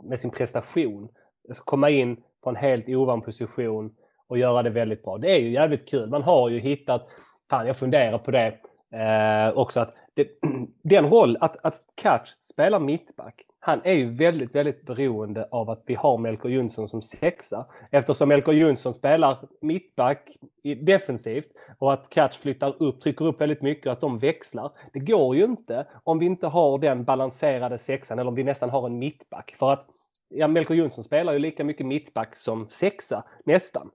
[0.04, 1.08] med sin prestation.
[1.48, 3.94] Alltså komma in på en helt ovan position
[4.28, 5.18] och göra det väldigt bra.
[5.18, 6.08] Det är ju jävligt kul.
[6.10, 7.08] Man har ju hittat,
[7.50, 8.46] fan jag funderar på det
[8.92, 10.28] eh, också, att det,
[10.82, 15.82] den roll att, att Catch spelar mittback, han är ju väldigt, väldigt beroende av att
[15.86, 17.66] vi har Melker Jonsson som sexa.
[17.90, 20.36] Eftersom Melker Jonsson spelar mittback
[20.82, 21.48] defensivt
[21.78, 24.70] och att Catch flyttar upp, trycker upp väldigt mycket och att de växlar.
[24.92, 28.70] Det går ju inte om vi inte har den balanserade sexan eller om vi nästan
[28.70, 29.54] har en mittback.
[29.58, 29.86] För att
[30.28, 33.90] ja, Melker Jonsson spelar ju lika mycket mittback som sexa, nästan.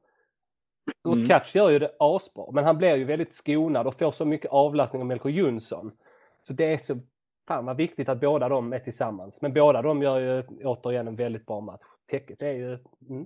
[1.03, 1.27] Och Mm.
[1.27, 4.51] Catch gör ju det asbra, men han blir ju väldigt skonad och får så mycket
[4.51, 5.91] avlastning av Melker Jonsson.
[6.47, 6.99] Så det är så
[7.47, 9.41] fan vad viktigt att båda de är tillsammans.
[9.41, 11.81] Men båda de gör ju återigen en väldigt bra match.
[12.11, 12.67] Täcket är ju...
[13.09, 13.25] Mm.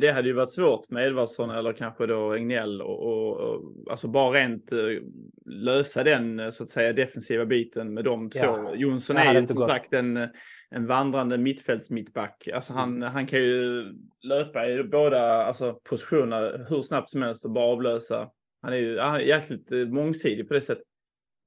[0.00, 4.08] Det hade ju varit svårt med Edvardsson eller kanske då Regnell och, och, och alltså
[4.08, 4.78] bara rent eh,
[5.46, 8.40] lösa den eh, så att säga defensiva biten med de två.
[8.40, 9.66] Ja, Jonsson är ju som gått.
[9.66, 10.28] sagt en, eh,
[10.70, 12.48] en vandrande mittfältsmittback.
[12.54, 13.12] Alltså han, Mm.
[13.12, 13.84] han kan ju
[14.22, 18.30] löpa i båda alltså, positionerna hur snabbt som helst och bara avlösa.
[18.62, 20.84] Han är ju han är jäkligt mångsidig på det sättet.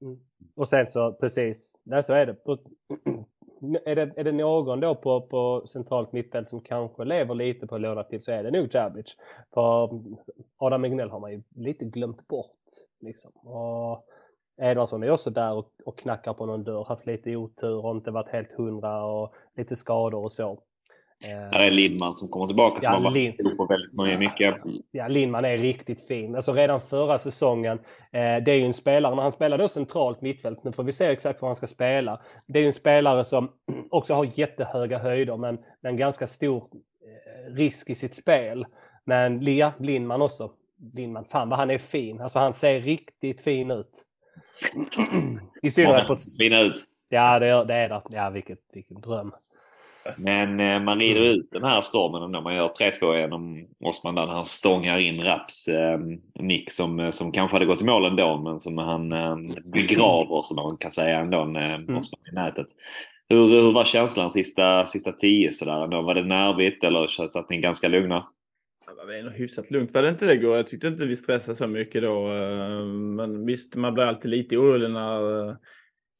[0.02, 0.18] Mm.
[0.56, 2.36] Och sen så precis, nej, så är det.
[2.44, 2.58] Då-
[3.84, 7.74] Är det, är det någon då på, på centralt mittfält som kanske lever lite på
[7.74, 9.16] att låna till så är det nog Cabic.
[9.54, 9.90] För
[10.56, 12.56] Adam Egnell har man ju lite glömt bort.
[13.00, 13.30] Liksom.
[13.30, 14.04] Och
[14.62, 18.10] Edvardsson är också där och, och knackar på någon dörr, haft lite otur och inte
[18.10, 20.62] varit helt hundra och lite skador och så.
[21.24, 24.54] Eh, Här är Lindman som kommer tillbaka som Ja, har varit på väldigt mycket.
[24.90, 26.34] Ja, Lindman är riktigt fin.
[26.36, 27.78] Alltså redan förra säsongen,
[28.12, 30.92] eh, det är ju en spelare, när han spelar då centralt mittfält, nu får vi
[30.92, 32.20] se exakt var han ska spela.
[32.46, 33.52] Det är ju en spelare som
[33.90, 38.66] också har jättehöga höjder men, men ganska stor eh, risk i sitt spel.
[39.04, 40.50] Men Lia Lindman också.
[40.94, 42.20] Lindman, fan vad han är fin.
[42.20, 43.90] Alltså han ser riktigt fin ut.
[45.62, 46.16] I synnerhet på...
[46.16, 46.74] som fina ut.
[47.08, 48.02] Ja, det, är- det är det.
[48.10, 49.32] Ja, vilket, vilken dröm.
[50.16, 51.32] Men eh, man rider Mm.
[51.32, 55.68] ut den här stormen när man gör 3-2 genom Osman där han stångar in Raps
[55.68, 55.98] eh,
[56.34, 60.42] nick som, eh, som kanske hade gått i mål ändå men som han eh, begraver
[60.42, 61.96] som man kan säga ändå eh, Mm.
[61.96, 62.66] Osman i nätet.
[63.28, 65.84] Hur, hur var känslan sista, sista tio sådär?
[65.84, 66.02] Ändå?
[66.02, 68.26] Var det nervigt eller satt ni ganska lugna?
[68.86, 69.94] Det var nog hyfsat lugnt.
[69.94, 70.56] Var det inte det igår?
[70.56, 72.28] Jag tyckte inte vi stressade så mycket då.
[72.28, 72.84] eh,
[73.16, 75.54] Men visst, man blir alltid lite orolig när eh,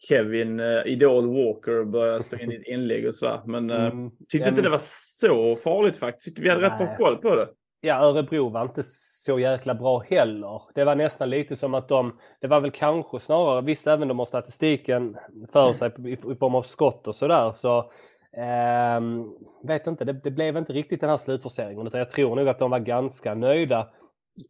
[0.08, 3.40] Kevin eh, Idol Walker börjar slå in ett inlägg och sådär.
[3.44, 4.80] Men eh, Mm, tyckte inte det var
[5.20, 6.38] så farligt faktiskt.
[6.38, 6.86] Vi hade rätt Nej.
[6.86, 7.48] bra koll på det.
[7.80, 10.62] Ja, Örebro var inte så jäkla bra heller.
[10.74, 14.18] Det var nästan lite som att de, det var väl kanske snarare, visst även de
[14.18, 15.16] har statistiken
[15.52, 17.90] för sig i, i form av skott och sådär så
[18.36, 19.24] ehm,
[19.64, 22.58] vet inte, det, det blev inte riktigt den här slutforceringen utan jag tror nog att
[22.58, 23.88] de var ganska nöjda.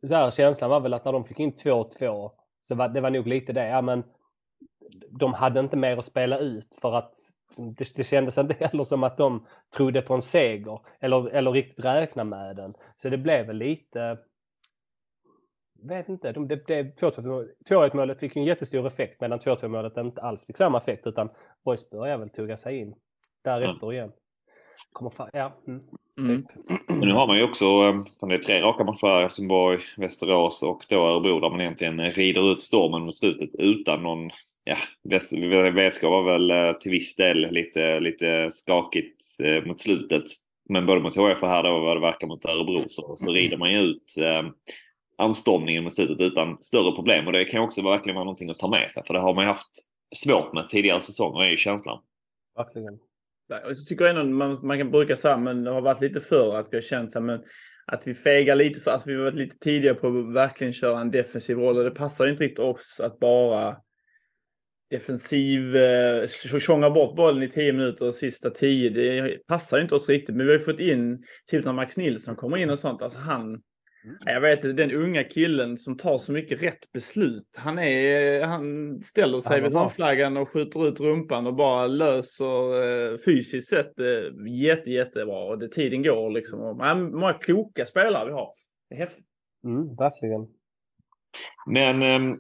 [0.07, 2.31] Så här, känslan var väl att när de fick in 2-2
[2.63, 4.03] så var det var nog lite det, ja men
[5.11, 7.15] de hade inte mer att spela ut för att
[7.57, 11.85] det, det kändes inte heller som att de trodde på en seger eller, eller riktigt
[11.85, 12.75] räkna med den.
[12.97, 14.19] Så det blev väl lite...
[15.83, 16.33] vet inte.
[16.33, 20.57] De, det, det, 2-1 målet fick en jättestor effekt medan 2-2 målet inte alls fick
[20.57, 21.31] samma effekt utan
[21.65, 22.95] Boys börjar väl tugga sig in
[23.45, 24.13] därefter igen.
[24.93, 25.53] Kommer fan, ja.
[25.67, 25.81] Mm,
[26.19, 26.43] Mm.
[26.43, 26.57] typ.
[26.89, 30.63] Men nu har man ju också, eh, det är tre raka matcher här, Helsingborg, Västerås
[30.63, 34.31] och då Örebro där man egentligen rider ut stormen mot slutet utan någon
[34.65, 34.77] Ja,
[35.75, 40.25] Vätskog var väl eh, till viss del lite, lite skakigt eh, mot slutet.
[40.69, 43.57] Men både mot HF och här då vad det verkar mot Örebro så, så rider
[43.57, 44.43] man ju ut eh,
[45.19, 47.27] anstormningen mot slutet utan större problem.
[47.27, 49.03] Och det kan ju också verkligen vara någonting att ta med sig.
[49.07, 49.71] För det har man ju haft
[50.17, 52.03] svårt med tidigare säsonger är ju känslan.
[52.57, 52.99] Verkligen.
[53.69, 56.21] Och så tycker jag ändå man, man kan bruka säga, men det har varit lite
[56.21, 57.41] för att vi har känt att men
[57.87, 61.01] att vi fegar lite för, alltså vi har varit lite tidigare på att verkligen köra
[61.01, 63.77] en defensiv roll och det passar inte riktigt oss att bara
[64.93, 66.27] defensiv, eh,
[66.61, 68.91] tjonga bort bollen i tio minuter och sista tio.
[68.91, 70.37] Det passar inte oss riktigt.
[70.37, 73.19] Men vi har ju fått in, typ när Max Nilsson kommer in och sånt, alltså
[73.19, 73.63] han,
[74.25, 77.49] jag vet den unga killen som tar så mycket rätt beslut.
[77.57, 83.19] Han, är, han ställer sig vid hörnflaggan och skjuter ut rumpan och bara löser eh,
[83.19, 85.45] fysiskt sett eh, jätte, jättebra.
[85.45, 86.61] Och det, tiden går liksom.
[86.61, 88.55] Och, ja, många kloka spelare vi har.
[88.89, 89.27] Det är häftigt.
[89.65, 90.47] Mm, verkligen.
[91.67, 92.39] Men ehm,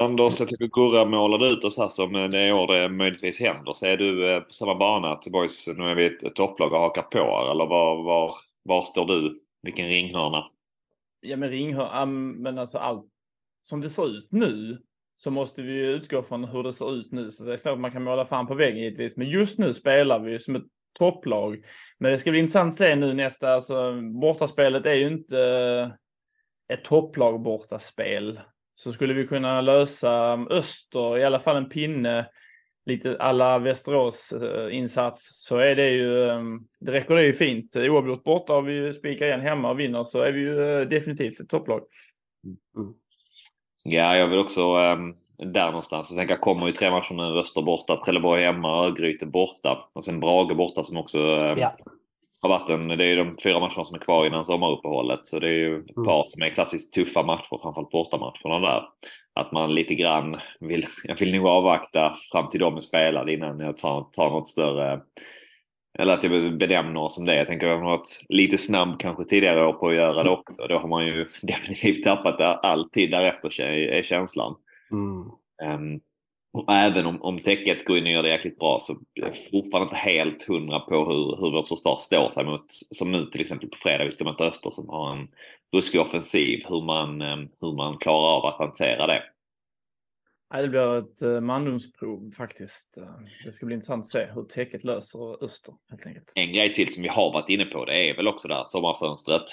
[0.00, 3.72] Anders, jag tycker Gurra målade ut oss här som eh, det år det möjligtvis händer.
[3.72, 6.78] Så är du eh, på samma bana att boys, nu är vi ett, topplag och
[6.78, 9.40] hakar på här, Eller var, var, var står du?
[9.62, 10.44] Vilken ringhörna?
[11.20, 13.06] Ja men ringhörna, men alltså allt
[13.62, 14.78] som det ser ut nu
[15.16, 17.30] så måste vi ju utgå från hur det ser ut nu.
[17.30, 19.16] Så det är klart man kan måla fan på väggen givetvis.
[19.16, 20.66] Men just nu spelar vi ju som ett
[20.98, 21.64] topplag.
[21.98, 25.90] Men det ska bli intressant att se nu nästa, alltså bortaspelet är ju inte eh,
[26.76, 28.40] ett topplag bortaspel.
[28.74, 32.26] Så skulle vi kunna lösa Öster, i alla fall en pinne,
[32.86, 36.42] lite alla Västerås eh, insats så är det ju, eh,
[36.80, 37.76] det räcker det ju fint.
[37.76, 41.40] Oavgjort borta och vi spikar igen hemma och vinner så är vi ju eh, definitivt
[41.40, 41.82] ett topplag.
[43.84, 45.14] Ja, jag vill också ehm,
[45.52, 46.10] där någonstans.
[46.10, 47.38] Jag tänker, kommer ju tre matcher nu.
[47.38, 49.88] Öster borta, Trelleborg hemma, Örgryte borta.
[49.92, 51.76] Och sen Brage borta som också ehm, Ja.
[52.44, 55.26] Har varit en, Det är ju de fyra matcherna som är kvar innan sommaruppehållet.
[55.26, 56.04] Så det är ju ett Mm.
[56.06, 58.82] par som är klassiskt tuffa matcher, framförallt bortamatcherna där.
[59.34, 63.60] Att man lite grann vill, jag vill nog avvakta fram till de är spelade innan
[63.60, 65.00] jag tar, tar något större
[65.98, 67.36] eller att jag benämner oss som det.
[67.36, 70.30] Jag tänker att jag har varit lite snabb kanske tidigare år på att göra det
[70.30, 70.66] också.
[70.68, 74.54] Då har man ju definitivt tappat all tid därefter är känslan.
[74.92, 75.30] Mm.
[75.74, 76.00] Um,
[76.68, 79.84] även om, om täcket går in och gör det jäkligt bra så är jag fortfarande
[79.84, 83.68] inte helt hundra på hur, hur vårt försvar står sig mot, som nu till exempel
[83.68, 85.28] på fredag, vi ska möta Öster som har en
[85.72, 89.22] ruskig offensiv, hur man, um, hur man klarar av att hantera det.
[90.54, 92.96] Ja, det blir ett uh, mandomsprov faktiskt.
[92.96, 93.04] Eh,
[93.44, 96.32] Det ska bli intressant att se hur täcket löser Öster helt enkelt.
[96.34, 99.44] En grej till som vi har varit inne på, det är väl också där sommarfönstret.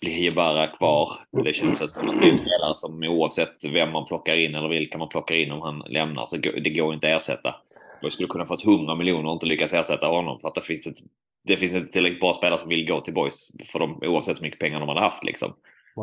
[0.00, 1.12] Blir ju bara kvar.
[1.44, 4.54] Det känns väl som att det är en spelare som oavsett vem man plockar in
[4.54, 7.54] eller vilka man plockar in om han lämnar så det går inte att ersätta.
[8.02, 10.86] Jag skulle kunna fått 100 miljoner och inte lyckas ersätta honom för att det finns
[10.86, 10.96] ett
[11.44, 14.42] det finns inte tillräckligt bra spelare som vill gå till boys för dem oavsett hur
[14.42, 15.54] mycket pengar de hade haft liksom.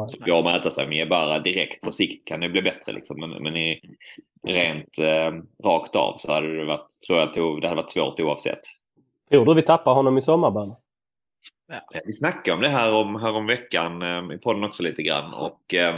[0.07, 3.19] Så går att mäta sig med bara direkt på sikt kan det bli bättre liksom.
[3.19, 3.81] Men, men i,
[4.47, 5.31] rent eh,
[5.63, 8.59] rakt av så hade det varit, tror jag, det hade varit svårt oavsett.
[9.29, 10.75] Tror du vi tappar honom i sommarbana?
[11.71, 15.03] Eh, Vi snackade om det här om, här om veckan eh, i podden också lite
[15.03, 15.95] grann och eh,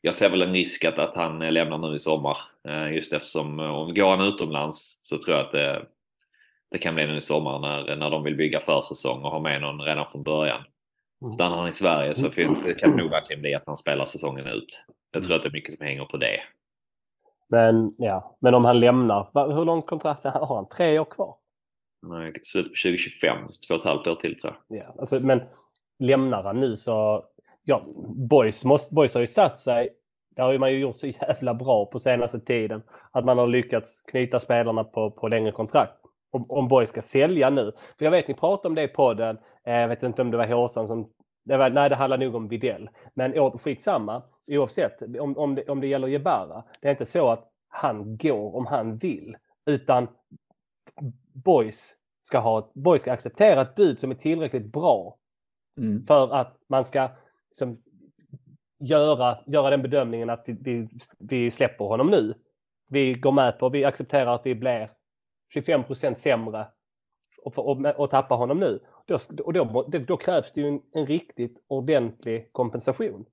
[0.00, 2.38] jag ser väl en risk att, att han lämnar nu i sommar.
[2.68, 5.86] Eh, just eftersom eh, om går han utomlands så tror jag att det,
[6.70, 9.60] det kan bli nu i sommar när, när de vill bygga försäsong och ha med
[9.60, 10.64] någon redan från början.
[11.22, 11.32] Mm.
[11.32, 14.04] Stannar han i Sverige så finns, det kan det nog verkligen bli att han spelar
[14.04, 14.84] säsongen ut.
[15.10, 16.40] Jag tror att det är mycket som hänger på det.
[17.48, 18.36] Men, ja.
[18.38, 20.68] Men om han lämnar, hur långt kontrakt har han?
[20.68, 21.34] Tre år kvar?
[22.02, 24.78] På 2025, så två och ett halvt år till tror jag.
[24.78, 25.42] Ja, alltså, men
[25.98, 27.24] lämnar han nu så...
[27.64, 27.82] Ja,
[28.16, 29.88] boys, måste, boys har ju satt sig.
[30.36, 32.82] Det har ju man ju gjort så jävla bra på senaste tiden.
[33.12, 35.92] Att man har lyckats knyta spelarna på, på längre kontrakt.
[36.30, 37.72] Om, om boys ska sälja nu.
[37.98, 39.38] För jag vet ni pratade om det i podden.
[39.64, 41.10] Eh, jag vet inte om det var Håsan som...
[41.44, 42.90] Det var, nej, det handlar nog om Videll.
[43.14, 44.22] Men skitsamma.
[44.46, 46.64] Oavsett om, om, det, om det gäller Jebara.
[46.80, 49.36] Det är inte så att han går om han vill.
[49.66, 50.08] Utan
[51.32, 55.18] boys ska, ha, boys ska acceptera ett bud som är tillräckligt bra
[55.78, 56.06] Mm.
[56.06, 57.08] för att man ska
[57.50, 57.82] liksom,
[58.78, 62.34] göra, göra den bedömningen att vi, vi, vi släpper honom nu.
[62.88, 64.90] Vi går med på, vi accepterar att vi blir
[65.54, 66.66] 25% sämre
[67.42, 68.80] och, och, och tappar honom nu.
[69.06, 73.24] Då, och då, då, då krävs det ju en, en riktigt ordentlig kompensation.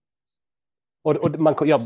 [1.04, 1.82] Och, och man, jag,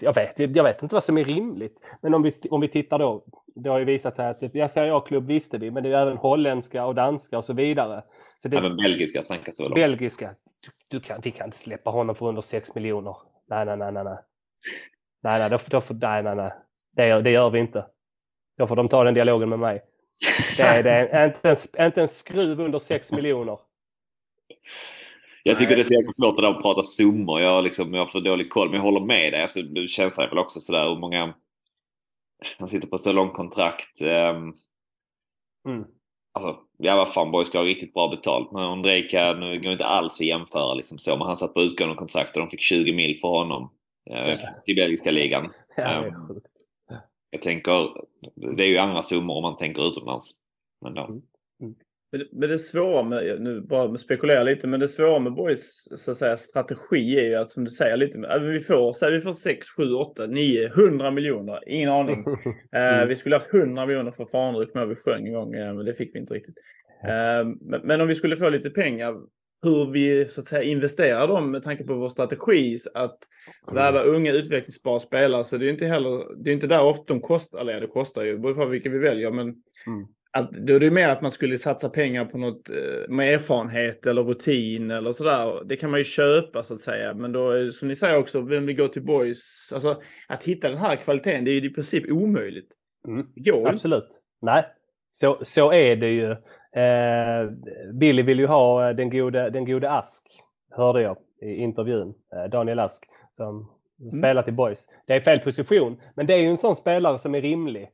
[0.00, 1.80] jag, vet, jag vet inte vad som är rimligt.
[2.00, 3.24] Men om vi, om vi tittar då.
[3.56, 6.02] Det har ju visat sig att jag säger jag klubb visste vi, men det är
[6.02, 8.02] även holländska och danska och så vidare.
[8.38, 9.76] Så det, Även belgiska snackas det väl om.
[9.76, 10.34] Belgiska.
[10.60, 13.16] Du, du kan, vi kan inte släppa honom för under 6 miljoner.
[13.48, 14.04] Nej, nej, nej, nej.
[14.04, 14.18] Nej,
[15.22, 16.52] nej, nej, då, får- då, nej, nej, nej.
[16.96, 17.86] Det, gör- det gör vi inte.
[18.58, 19.82] Då får de ta den dialogen med mig.
[20.56, 23.58] Det är, det är inte, en, inte en skruv under 6 miljoner.
[25.42, 25.76] Jag tycker Nej.
[25.76, 27.40] det är så jäkla svårt det att prata summor.
[27.40, 28.68] Jag har, liksom, jag har för dålig koll.
[28.68, 29.42] Men jag håller med dig.
[29.42, 31.34] Alltså, känslan är väl också sådär hur många...
[32.58, 34.00] Man sitter på så långt kontrakt.
[34.00, 34.54] ehm,
[35.68, 35.84] Mm.
[36.32, 38.52] Alltså, ja vad fan, Boy ska ha riktigt bra betalt.
[38.52, 41.16] Men Ondrejka, nu går inte alls att jämföra liksom så.
[41.16, 43.70] Men han satt på utgående kontrakt och de fick 20 mil för honom.
[44.10, 44.38] Eh.
[44.66, 45.52] I belgiska ligan.
[45.76, 46.46] Ja, sjukt.
[47.30, 47.88] Jag tänker,
[48.56, 50.30] det är ju andra summor om man tänker utomlands.
[50.80, 51.20] Men då,
[52.32, 56.16] Men det svåra med, nu bara spekulera lite, men det svåra med Boys så att
[56.16, 59.32] säga, strategi är ju att som du säger lite, vi får, så här, vi får
[59.32, 62.24] 6, 7, 8, 9, 100 miljoner, ingen aning.
[62.72, 63.02] mm.
[63.02, 65.86] uh, vi skulle haft 100 miljoner för Fanryd, kommer vi sjöng en gång, uh, men
[65.86, 66.56] det fick vi inte riktigt.
[67.04, 69.14] Uh, men, men, om vi skulle få lite pengar,
[69.62, 73.18] hur vi så att säga investerar dem med tanke på vår strategi att
[73.72, 77.20] värva unga utvecklingsbara spelare så det är inte heller, det är inte där ofta de
[77.20, 79.46] kostar, eller det kostar ju, beror på vilka vi väljer, men
[79.86, 83.34] mm att, då är det mer att man skulle satsa pengar på något eh, med
[83.34, 85.64] erfarenhet eller rutin eller sådär.
[85.64, 87.14] Det kan man ju köpa så att säga.
[87.14, 89.72] Men då, som ni säger också, vem vi går till boys.
[89.74, 92.68] Alltså att hitta den här kvaliteten, det är ju i princip omöjligt.
[93.08, 93.26] Mm.
[93.34, 94.20] Det går Absolut.
[94.42, 94.64] Nej,
[95.12, 96.30] så, så är det ju.
[96.82, 97.50] Eh,
[97.92, 100.22] Billy vill ju ha den gode, den gode Ask,
[100.70, 102.14] hörde jag i intervjun.
[102.34, 103.68] Eh, Daniel Ask som
[104.00, 104.10] mm.
[104.10, 104.88] spelar till boys.
[105.06, 107.90] Det är fel position, men det är ju en sån spelare som är rimlig.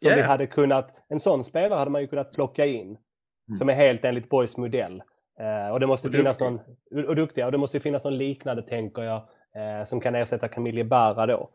[0.00, 0.16] Som yeah.
[0.16, 2.86] vi hade kunnat, en sån spelare hade man ju kunnat plocka in.
[2.86, 3.58] Mm.
[3.58, 5.02] Som är helt enligt Boys modell.
[5.40, 6.60] Uh, och det måste och finnas duktiga.
[6.90, 9.16] någon, och duktiga, och det måste finnas någon liknande tänker jag.
[9.56, 11.50] Uh, som kan ersätta Camille Barra då.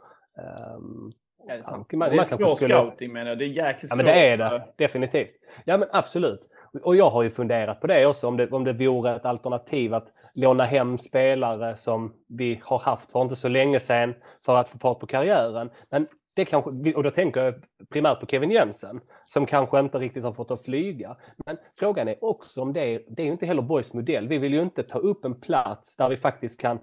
[0.76, 1.12] Um,
[1.48, 1.92] det är, sant.
[1.94, 2.76] Man, det är svår skulle...
[2.76, 3.38] scouting menar jag.
[3.38, 4.00] Det är jäkligt svårt.
[4.00, 4.64] Ja men det är det.
[4.78, 5.30] Definitivt.
[5.66, 6.50] Ja men absolut.
[6.84, 9.94] Och jag har ju funderat på det också om det, om det vore ett alternativ
[9.94, 14.14] att låna hem spelare som vi har haft för inte så länge sedan
[14.46, 15.70] för att få fart på karriären.
[15.90, 16.08] Men
[16.40, 17.54] det kanske, och då tänker jag
[17.90, 21.18] primärt på Kevin Jensen som kanske inte riktigt har fått att flyga.
[21.46, 24.28] Men frågan är också om det är, det är inte heller Borgs modell.
[24.28, 26.80] Vi vill ju inte ta upp en plats där vi faktiskt kan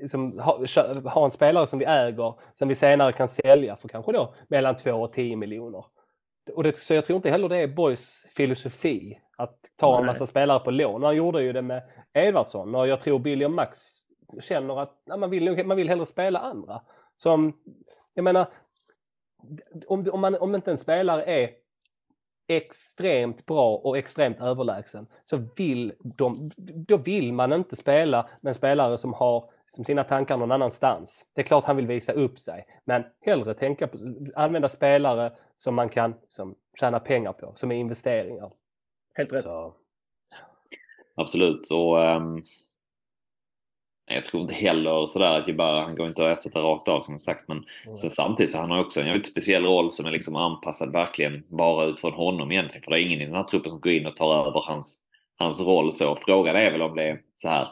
[0.00, 0.64] liksom, ha,
[1.04, 4.76] ha, en spelare som vi äger som vi senare kan sälja för kanske då mellan
[4.76, 5.84] 2 och 10 miljoner.
[6.54, 10.26] Och det, så jag tror inte heller det är Borgs filosofi att ta en massa
[10.26, 11.02] spelare på lån.
[11.02, 13.80] Han gjorde ju det med Edvardsson och jag tror Billy och Max
[14.42, 16.82] känner att nej, man, vill, man vill hellre spela andra.
[17.16, 17.52] Som
[18.14, 18.46] jag menar,
[19.86, 21.50] om, om, man, om inte en spelare är
[22.48, 28.54] extremt bra och extremt överlägsen så vill de, då vill man inte spela med en
[28.54, 31.26] spelare som har som sina tankar någon annanstans.
[31.32, 33.98] Det är klart han vill visa upp sig, men hellre tänka på
[34.34, 38.52] använda spelare som man kan som tjäna pengar på, som är investeringar.
[39.14, 39.42] Helt rätt.
[39.42, 39.74] Så.
[41.14, 41.70] Absolut.
[41.70, 42.42] Och, um,
[44.06, 47.18] jag tror inte heller sådär att bara, han går inte att ersätta rakt av som
[47.18, 47.48] sagt.
[47.48, 47.96] Men mm.
[47.96, 51.44] sen samtidigt så han har också en väldigt speciell roll som är liksom anpassad verkligen
[51.48, 52.82] bara utifrån honom egentligen.
[52.82, 55.00] För det är ingen i den här truppen som går in och tar över hans,
[55.36, 56.16] hans roll så.
[56.16, 57.68] Frågan är väl om det är så här.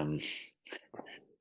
[0.00, 0.18] Um,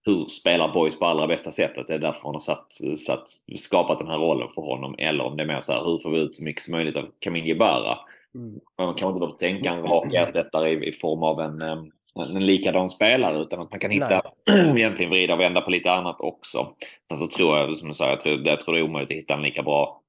[0.05, 1.87] hur spelar Boys på allra bästa sättet?
[1.87, 4.95] Det är därför han har satt, satt, skapat den här rollen för honom.
[4.97, 6.97] Eller om det är mer så här, hur får vi ut så mycket som möjligt
[6.97, 7.97] av Kamin Jebara?
[8.35, 8.59] Mm.
[8.77, 12.45] Man kan inte behöva tänka en rak ersättare i, i form av en um, en
[12.45, 14.21] likadan spelare utan att man kan hitta
[14.77, 16.75] egentligen vrida och vända på lite annat också.
[17.09, 19.17] Sen så tror jag, som du sa, jag tror, jag tror det är omöjligt att
[19.17, 20.01] hitta en lika bra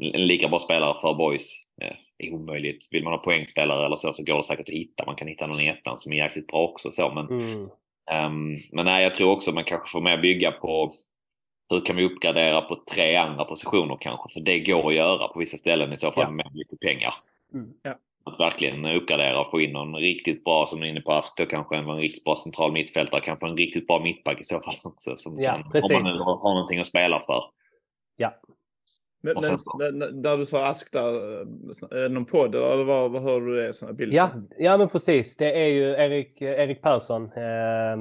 [0.00, 1.52] en lika bra spelare för boys.
[1.82, 2.88] Eh, är omöjligt.
[2.92, 5.06] Vill man ha poängspelare eller så så går det säkert att hitta.
[5.06, 6.92] Man kan hitta någon i ettan som är jäkligt bra också.
[6.92, 7.60] Så, men, mm.
[8.26, 10.92] um, men nej, jag tror också man kanske får mer bygga på
[11.70, 14.32] hur kan vi uppgradera på tre andra positioner kanske?
[14.32, 16.30] För det går att göra på vissa ställen i så fall ja.
[16.30, 17.14] med lite pengar.
[17.54, 17.72] Mm.
[17.82, 21.38] Ja att verkligen uppgradera och få in någon riktigt bra, som är inne på Ask,
[21.38, 24.60] då kanske en, en riktigt bra central mittfältare, kanske en riktigt bra mittback i så
[24.60, 25.16] fall också.
[25.16, 25.90] Som ja, kan, precis.
[25.90, 27.44] Om man nu har någonting att spela för.
[28.16, 28.34] Ja.
[29.22, 29.34] Men,
[29.78, 33.74] men när du sa Ask där, någon podd eller vad, vad hör du det?
[33.74, 34.16] Såna bilder?
[34.16, 35.36] Ja, ja, men precis.
[35.36, 37.96] Det är ju Erik, Erik Persson, eh,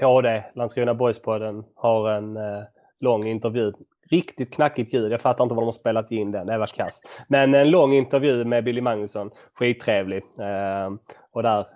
[0.00, 2.62] HD, Landskrona Boys-podden, har en eh,
[3.00, 3.72] lång intervju
[4.10, 5.12] riktigt knackigt ljud.
[5.12, 6.46] Jag fattar inte vad de har spelat in den.
[6.46, 7.08] Det var kast.
[7.28, 9.30] Men en lång intervju med Billy Magnusson.
[9.54, 10.22] Skittrevlig.
[10.38, 10.90] Eh,
[11.32, 11.66] och där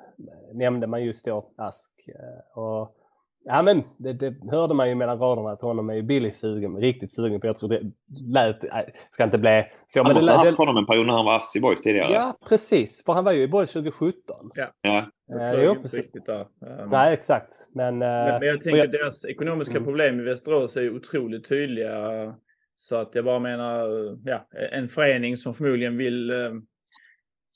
[0.52, 1.90] nämnde man just då Ask.
[2.08, 2.96] Eh, och,
[3.44, 6.76] ja men det, det, hörde man ju mellan raderna att honom är ju Billy sugen,
[6.76, 7.46] riktigt sugen på.
[7.46, 7.80] Jag tror det
[8.26, 10.00] lät, nej, ska inte bli så.
[10.00, 12.12] Han men måste ha haft honom en period när han var ass i Boys tidigare.
[12.12, 14.50] Ja precis, för han var ju i Boys 2017.
[14.54, 14.66] Ja.
[14.82, 15.06] ja.
[15.40, 16.40] Eh, jo, riktigt där.
[16.40, 17.52] Um, nej, exakt.
[17.74, 18.90] Men, men, men jag tänker jag...
[18.90, 19.84] deras ekonomiska mm.
[19.84, 22.34] problem i Västerås är otroligt tydliga.
[22.76, 23.88] Så att jag bara menar,
[24.24, 26.52] ja, en förening som förmodligen vill eh,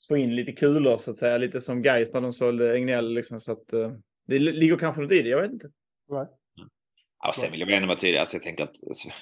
[0.07, 3.41] få in lite kulor så att säga, lite som Gais när de sålde Egnell liksom.
[3.41, 3.91] Så att eh,
[4.27, 5.69] det ligger kanske något i det, jag vet inte.
[6.11, 6.29] Right.
[7.23, 8.19] Ja, sen vill jag ändå vara tydlig.
[8.19, 8.75] Alltså, jag tänker att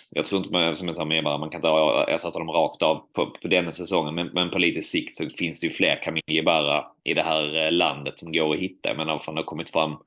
[0.09, 2.81] jag tror inte man, som jag sa med bara, man kan inte ersätta dem rakt
[2.81, 4.15] av på, på denna säsongen.
[4.15, 7.65] Men, men på lite sikt så finns det ju fler Camille bara i det här
[7.65, 8.89] eh, landet som går att hitta.
[8.89, 9.97] Jag menar, det har kommit fram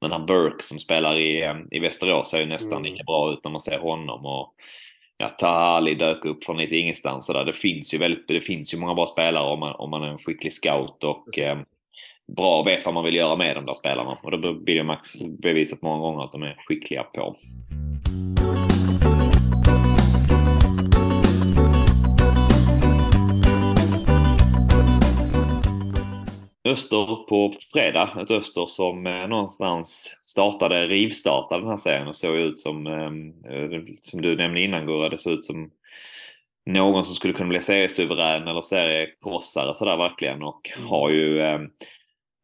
[0.00, 2.92] den här Burke som spelar i, eh, i Västerås ser ju nästan mm.
[2.92, 4.26] lika bra ut när man ser honom.
[4.26, 4.54] Och,
[5.16, 7.26] ja, Tahali dök upp från lite ingenstans.
[7.26, 7.44] Så där.
[7.44, 10.08] Det finns ju väldigt, det finns ju många bra spelare om man, om man är
[10.08, 11.58] en skicklig scout och eh,
[12.26, 14.18] bra och vet vad man vill göra med de där spelarna.
[14.22, 17.36] Och det blir Max bevisat många gånger att de är skickliga på.
[26.64, 28.10] Öster på fredag.
[28.22, 33.80] Ett Öster som eh, någonstans startade, rivstartade den här serien och såg ut som, eh,
[34.00, 35.70] som du nämnde innan Gurra, det såg ut som
[36.66, 40.88] någon som skulle kunna bli seriesuverän eller seriekrossare sådär verkligen och mm.
[40.88, 41.58] har ju eh,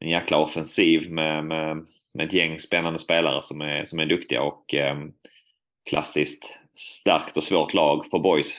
[0.03, 4.43] en jäkla offensiv med, med, med ett gäng spännande spelare som är, som är duktiga
[4.43, 4.99] och eh,
[5.91, 8.59] klassiskt starkt och svårt lag för boys.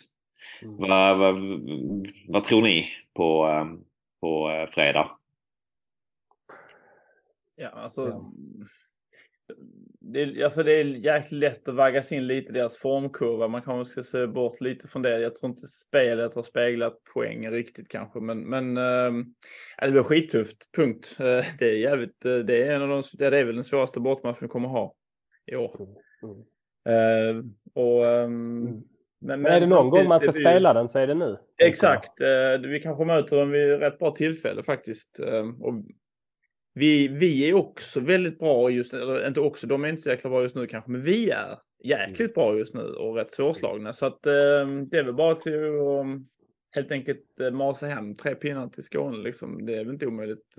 [0.61, 0.77] Mm.
[0.77, 1.39] Vad, vad,
[2.27, 3.65] vad, tror ni på, eh,
[4.21, 5.11] på eh, fredag?
[7.55, 8.01] Ja, alltså.
[8.01, 8.31] Ja.
[10.05, 13.47] Det, alltså det är jäkligt lätt att vaggas in lite i deras formkurva.
[13.47, 15.19] Man kanske ska se bort lite från det.
[15.19, 19.25] Jag tror inte spelet har speglat poängen riktigt kanske, men, men äh,
[19.81, 20.57] det blir skittufft.
[20.75, 21.15] Punkt.
[21.19, 22.25] Äh, det är jävligt.
[22.25, 23.01] Äh, det är en av de.
[23.13, 24.93] Det är väl den svåraste bortmatchen vi kommer ha
[25.45, 25.75] i år.
[26.23, 26.37] Mm.
[26.89, 28.83] Uh, och, um, mm.
[29.19, 31.37] Men, men, är det någon gång man ska spela den så är det nu.
[31.57, 32.21] Exakt.
[32.21, 35.19] Uh, vi kanske möter dem vid rätt bra tillfälle faktiskt.
[35.59, 35.73] Och
[36.73, 40.09] vi, vi är också väldigt bra just nu, eller inte också, de är inte så
[40.09, 42.33] jäkla bra just nu kanske, men vi är jäkligt mm.
[42.33, 43.93] bra just nu och rätt svårslagna.
[43.93, 46.05] Så att uh, det är väl bara till att
[46.75, 49.65] helt enkelt uh, masa hem tre pinnar till Skåne liksom.
[49.65, 50.55] Det är väl inte omöjligt.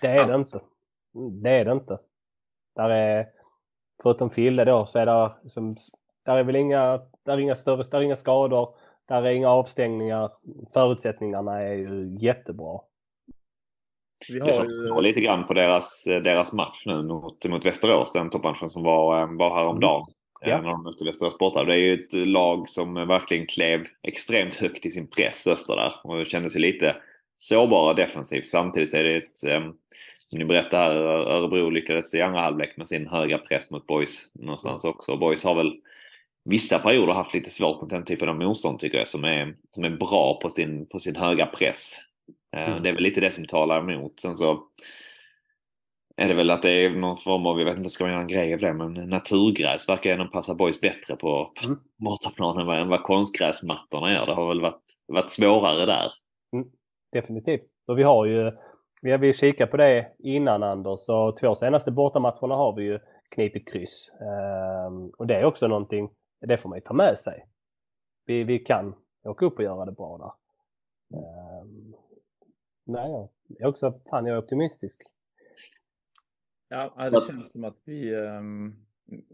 [0.00, 0.50] det är alls.
[0.50, 0.66] det inte.
[1.42, 1.98] Det är det inte.
[2.76, 3.26] Där är,
[4.02, 5.76] förutom Fille då, så är det som
[6.26, 8.74] där är väl inga, där är inga större, där är inga skador,
[9.08, 10.32] där är inga avstängningar.
[10.72, 12.80] Förutsättningarna är ju jättebra.
[14.28, 15.02] Vi har jag ju...
[15.02, 19.36] lite grann på deras, deras match nu mot, mot Västerås, den toppmatchen som var, eh,
[19.36, 20.06] var häromdagen.
[20.42, 20.50] Mm.
[20.50, 20.62] Ja.
[20.62, 21.64] När de mötte Västerås borta.
[21.64, 25.92] Det är ju ett lag som verkligen klev extremt högt i sin press, Öster där.
[26.04, 26.96] Och det kändes ju lite
[27.36, 28.46] sårbara defensivt.
[28.46, 29.60] Samtidigt är det ett, eh,
[30.26, 34.30] som ni berättade här, Örebro lyckades i andra halvlek med sin höga press mot Boys
[34.34, 35.16] någonstans också.
[35.16, 35.72] Boys har väl
[36.44, 39.84] vissa perioder haft lite svårt mot den typen av motstånd tycker jag som är, som
[39.84, 41.96] är bra på sin, på sin höga press.
[42.56, 42.82] Eh, mm.
[42.82, 44.20] Det är väl lite det som talar emot.
[44.20, 44.62] Sen så
[46.16, 48.22] är det väl att det är någon form av, jag vet inte, ska man göra
[48.22, 51.78] en grej av det, men naturgräs verkar ändå passa boys bättre på mm.
[52.80, 54.26] än vad, konstgräsmattorna gör.
[54.26, 56.12] Det har väl varit, varit svårare där.
[56.52, 56.68] Mm.
[57.12, 57.66] Definitivt.
[57.86, 58.52] Och vi har ju,
[59.02, 62.98] vi har kikat på det innan Anders, och två senaste bortamatcherna har vi ju
[63.34, 64.10] knipit kryss.
[64.88, 67.46] Um, och det är också någonting det får man ju ta med sig.
[68.26, 68.94] Vi, vi kan
[69.24, 70.32] åka upp och göra det bra där.
[71.18, 71.95] Um,
[72.86, 75.00] nej, jag är också, fan jag är optimistisk.
[76.68, 78.76] Ja, det känns som att vi, um,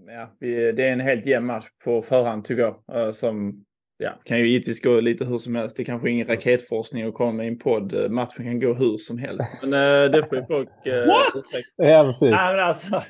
[0.06, 3.06] ja, vi, det är en helt jämn match på förhand tycker jag.
[3.06, 3.64] Uh, som
[3.96, 5.76] ja, kan ju givetvis gå lite hur som helst.
[5.76, 8.10] Det är kanske ingen raketforskning att komma med i en podd.
[8.10, 9.50] Matchen kan gå hur som helst.
[9.62, 10.68] Men uh, det får ju folk...
[10.68, 11.44] What?
[11.76, 12.30] Ja, precis.
[12.30, 13.02] Nej, men alltså,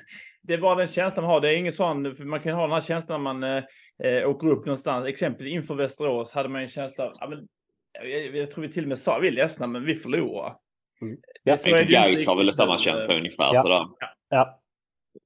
[0.42, 1.40] det är bara den känslan man har.
[1.40, 3.62] Det är ingen sån, för man kan ha den här känslan när man
[4.04, 5.06] eh, åker upp någonstans.
[5.06, 7.48] Exempel inför Västerås hade man en känsla av, ja, men,
[7.92, 10.56] jag, jag, tror vi till och med sa, vi är ledsna men vi förlorar.
[11.00, 11.18] Mm.
[11.42, 13.62] Ja, så Gais har väl samma känsla ungefär ja.
[13.62, 13.86] sådär.
[13.98, 14.08] Ja.
[14.28, 14.58] ja.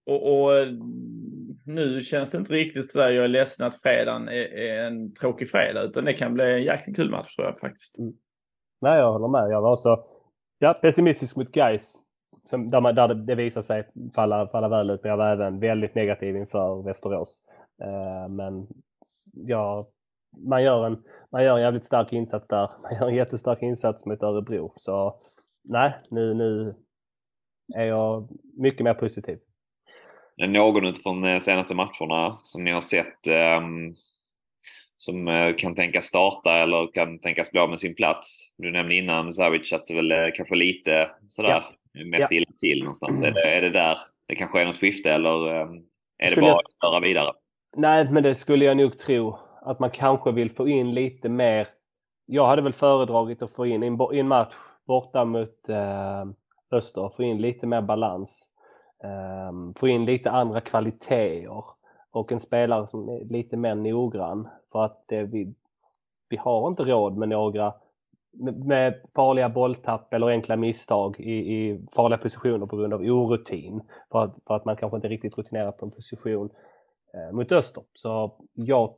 [0.06, 0.66] Och, och,
[1.66, 5.50] nu känns det inte riktigt sådär, jag är ledsen att fredagen är, är, en tråkig
[5.50, 7.98] fredag, utan det kan bli en jäkligt kul match tror jag faktiskt.
[7.98, 8.12] Mm.
[8.80, 9.50] Nej, jag håller med.
[9.50, 10.06] Jag var så
[10.58, 11.94] ja, pessimistisk mot Gais
[12.44, 15.32] som, där, man, där det, det visar sig falla, falla väl ut, men jag var
[15.32, 17.40] även väldigt negativ inför Västerås.
[17.82, 18.66] Eh, men
[19.32, 19.88] ja,
[20.36, 22.70] man, gör en, man gör en jävligt stark insats där.
[22.82, 24.72] Man gör en jättestark insats mot Örebro.
[24.76, 25.20] Så
[25.64, 26.74] nej, nu, nu
[27.74, 28.28] är jag
[28.58, 29.38] mycket mer positiv.
[30.46, 33.26] Någon utifrån de senaste matcherna som ni har sett
[33.60, 33.94] um,
[34.96, 38.54] som uh, kan tänkas starta eller kan tänkas bli av med sin plats?
[38.58, 42.04] Du nämnde innan Savic att det väl uh, kanske lite sådär ja.
[42.04, 42.36] mest ja.
[42.36, 43.22] illa till någonstans.
[43.22, 45.84] Är, det, är det där det kanske är något skifte eller um,
[46.18, 46.56] är det bara jag...
[46.56, 47.32] att köra vidare?
[47.76, 49.38] Nej, men det skulle jag nog tro.
[49.66, 51.68] Att man kanske vill få in lite mer.
[52.26, 54.54] Jag hade väl föredragit att få in i en match
[54.86, 56.24] borta mot eh,
[56.70, 58.48] Öster, få in lite mer balans.
[59.04, 61.64] Eh, få in lite andra kvaliteter
[62.10, 64.48] och en spelare som är lite mer noggrann.
[64.72, 65.54] För att det, vi,
[66.28, 67.74] vi har inte råd med några
[68.64, 73.82] med farliga bolltapp eller enkla misstag i, i farliga positioner på grund av orutin.
[74.12, 76.50] För att, för att man kanske inte är riktigt rutinerad på en position
[77.14, 77.82] eh, mot öster.
[77.94, 78.94] Så jag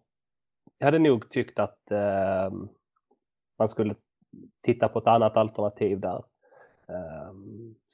[0.84, 2.52] hade nog tyckt att eh,
[3.58, 3.94] man skulle
[4.62, 6.24] titta på ett annat alternativ där.
[6.88, 7.32] Eh,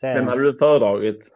[0.01, 1.31] sen, Vem hade du föredragit?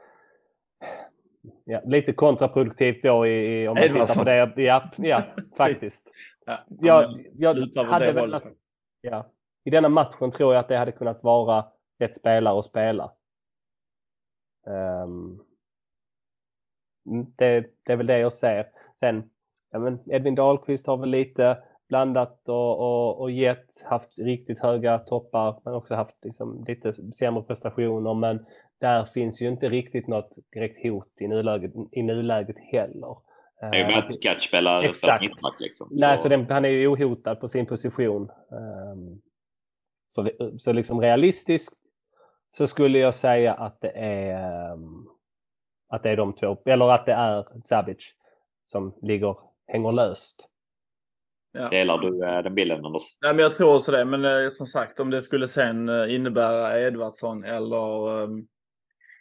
[1.65, 4.63] Ja, lite kontraproduktivt då i, i om man tittar på det.
[4.63, 5.23] Ja, ja
[5.57, 6.11] faktiskt.
[6.47, 8.45] ja, jag, jag hade velat,
[9.01, 9.27] ja,
[9.65, 11.65] I denna matchen tror jag att det hade kunnat vara
[11.99, 13.13] rätt spelare att spela.
[14.67, 15.45] Um,
[17.37, 18.69] det, det, är väl det jag ser.
[19.01, 19.31] Sen,
[19.71, 21.59] ja, men Edvin Dahlqvist har väl lite
[21.89, 27.43] blandat och, och, och gett, haft riktigt höga toppar men också haft liksom, lite sämre
[27.43, 28.15] prestationer.
[28.15, 28.47] Men
[28.81, 33.17] där finns ju inte riktigt något direkt hot i nuläget, i nuläget heller.
[33.61, 34.83] Det är ju med att Gatch spelar,
[35.21, 35.89] mittback liksom.
[35.91, 38.23] Nej, så, så den, han är ju ohotad på sin position.
[38.51, 39.21] Um,
[40.09, 41.79] så, så liksom realistiskt
[42.51, 45.09] så skulle jag säga att det är um,
[45.89, 48.15] att det är de två, eller att det är Sabic
[48.67, 49.37] som ligger,
[49.69, 50.49] hänger löst.
[51.53, 51.69] Ja.
[51.69, 53.03] Delar du äh, den bilden Anders?
[53.23, 54.05] Nej, men jag tror också det.
[54.05, 58.47] Men äh, som sagt, om det skulle sen äh, innebära Edvardsson eller ähm,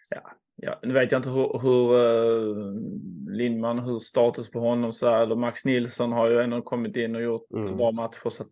[0.10, 0.22] ja,
[0.56, 1.88] ja, nu vet jag inte hur, hur
[3.32, 5.36] Lindman, hur status på honom så är.
[5.36, 7.78] Max Nilsson har ju ändå kommit in och gjort mm.
[7.78, 8.30] bra matcher.
[8.30, 8.44] Så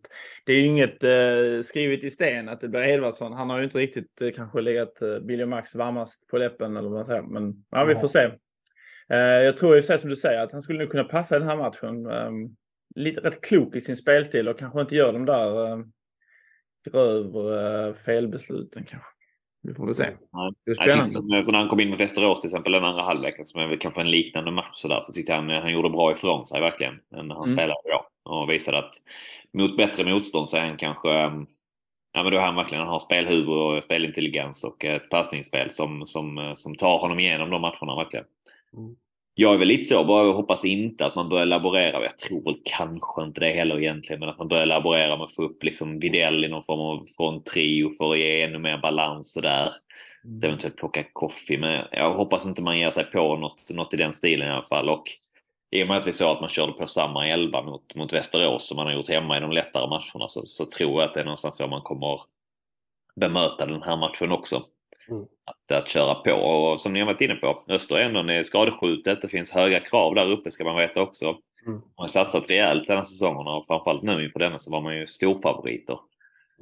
[0.46, 3.32] det är ju inget uh, skrivet i sten att det blir Edvardsson.
[3.32, 6.76] Han har ju inte riktigt uh, kanske legat uh, Billy och Max varmast på läppen
[6.76, 7.22] eller vad man säger.
[7.22, 8.30] Men ja, vi får se.
[9.12, 11.56] Uh, jag tror ju som du säger att han skulle nog kunna passa den här
[11.56, 12.06] matchen.
[12.06, 12.56] Um,
[12.94, 15.84] lite rätt klok i sin spelstil och kanske inte gör de där uh,
[16.90, 19.08] grövre felbesluten kanske.
[19.62, 20.06] Vi får väl se.
[20.32, 20.52] Ja.
[20.64, 21.14] Det är spännande.
[21.14, 23.66] Jag tyckte, när han kom in med Västerås till exempel den andra halvleken som är
[23.66, 26.60] väl kanske en liknande match så, där, så tyckte han han gjorde bra ifrån sig
[26.60, 26.94] verkligen.
[27.10, 27.56] När han mm.
[27.56, 28.06] spelade då.
[28.30, 28.94] Och visade att
[29.52, 31.08] mot bättre motstånd så är han kanske
[32.12, 36.06] Ja men då är han verkligen han har spelhuvud och spelintelligens och ett passningsspel som,
[36.06, 38.24] som, som tar honom igenom de matcherna verkligen.
[38.76, 38.96] Mm
[39.38, 42.60] jag är väl lite så, bara hoppas inte att man börjar laborera, jag tror väl
[42.64, 45.98] kanske inte det heller egentligen, men att man börjar laborera med att få upp liksom
[45.98, 49.72] Videll i någon form av från trio för att ge ännu mer balans och där.
[50.24, 50.42] Mm.
[50.42, 54.14] Eventuellt plocka Koffi, men jag hoppas inte man ger sig på något, något i den
[54.14, 54.88] stilen i alla fall.
[54.88, 55.04] Och
[55.70, 58.68] i och med att vi såg att man körde på samma elva mot, mot Västerås
[58.68, 61.20] som man har gjort hemma i de lättare matcherna så, så tror jag att det
[61.20, 62.20] är någonstans så man kommer
[63.20, 64.62] bemöta den här matchen också.
[65.10, 65.26] Mm.
[65.44, 66.32] Att, att köra på.
[66.32, 69.22] Och som ni har varit inne på, Öster är skadeskjutet.
[69.22, 71.24] Det finns höga krav där uppe ska man veta också.
[71.66, 71.78] Mm.
[71.78, 75.06] Man har satsat rejält senaste säsongerna och framförallt nu inför denna så var man ju
[75.06, 75.98] storfavoriter.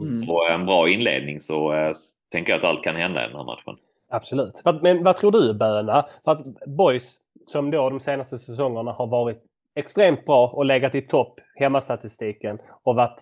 [0.00, 0.14] Mm.
[0.14, 1.92] Så en bra inledning så äh,
[2.32, 3.76] tänker jag att allt kan hända i den här matchen.
[4.08, 4.62] Absolut.
[4.82, 6.06] Men vad tror du Böna?
[6.24, 9.42] För att Boys som då de senaste säsongerna har varit
[9.74, 13.18] extremt bra och legat i topp hemmastatistiken och varit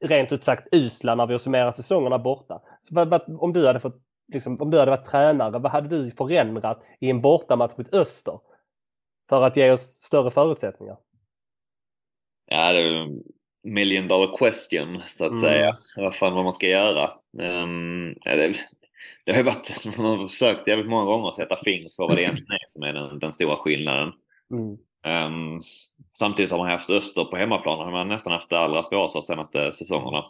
[0.00, 2.60] rent ut sagt usla när vi summerar säsongerna borta.
[2.82, 4.02] Så vad, vad, om du hade fått
[4.32, 8.40] liksom, om du hade varit tränare, vad hade du förändrat i en bortamatch mot Öster?
[9.28, 10.96] För att ge oss större förutsättningar?
[12.46, 13.08] Ja, det är
[13.62, 15.40] million dollar question så att mm.
[15.40, 15.76] säga.
[15.96, 17.10] Vad fan vad man ska göra.
[17.38, 18.52] Um, ja, det,
[19.24, 22.16] det, har ju varit, man har försökt jävligt många gånger att sätta fingret på vad
[22.16, 24.12] det egentligen är som är den, den stora skillnaden.
[24.50, 24.78] Mm.
[25.08, 25.60] Um,
[26.18, 27.78] samtidigt har man haft Öster på hemmaplan.
[27.78, 30.24] Har man nästan haft det allra svåraste de senaste säsongerna.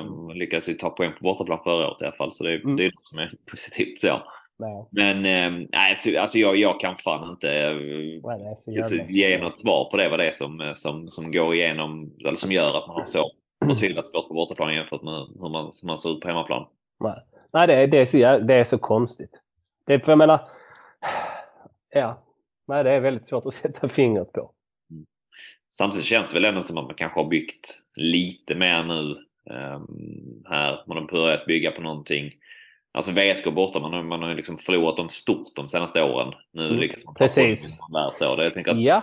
[0.00, 2.32] Um, lyckades ju ta poäng på bortaplan förra året i alla fall.
[2.32, 2.76] Så det, mm.
[2.76, 4.22] det är något som är positivt så.
[4.58, 4.86] Nej.
[4.90, 5.22] Men
[5.72, 10.08] nej, alltså jag, jag kan fan inte uh, ge något svar på det.
[10.08, 13.30] Vad det är som, som, som går igenom, eller som gör att man har så
[13.64, 16.66] förtvivlat svårt på bortaplan jämfört med hur man, hur man ser ut på hemmaplan.
[17.00, 17.22] Nej,
[17.52, 19.40] nej det, det, är så, det är så konstigt.
[19.86, 20.40] Det, för jag menar,
[21.90, 22.23] ja,
[22.66, 24.52] Nej, det är väldigt svårt att sätta fingret på.
[24.90, 25.06] Mm.
[25.70, 29.16] Samtidigt känns det väl ändå som att man kanske har byggt lite mer nu
[29.54, 30.84] um, här.
[30.86, 32.32] Man har börjat bygga på någonting.
[32.92, 36.32] Alltså VSK borta, man har, man har liksom förlorat dem stort de senaste åren.
[36.52, 36.78] Nu mm.
[36.78, 37.78] lyckas man Precis.
[37.92, 39.02] Där, så det, jag tänker att ja.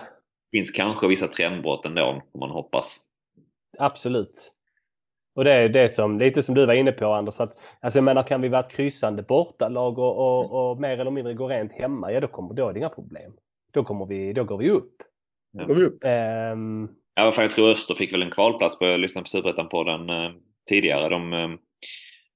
[0.50, 3.00] det finns kanske vissa trendbrott ändå, får man hoppas.
[3.78, 4.52] Absolut.
[5.34, 8.04] Och det är det som, lite som du var inne på Anders, att alltså jag
[8.04, 10.56] menar kan vi vara ett kryssande bortalag och, och, mm.
[10.56, 13.32] och mer eller mindre gå rent hemma, ja då, kommer, då är det inga problem
[13.72, 14.94] då, kommer vi, då går vi upp.
[15.52, 15.64] Ja.
[15.64, 16.04] Går vi upp.
[16.54, 16.88] Um...
[17.14, 19.84] Ja, för jag tror Öster fick väl en kvalplats på, jag lyssnade på Superettan på
[19.84, 20.30] den uh,
[20.68, 21.08] tidigare.
[21.08, 21.50] De, uh,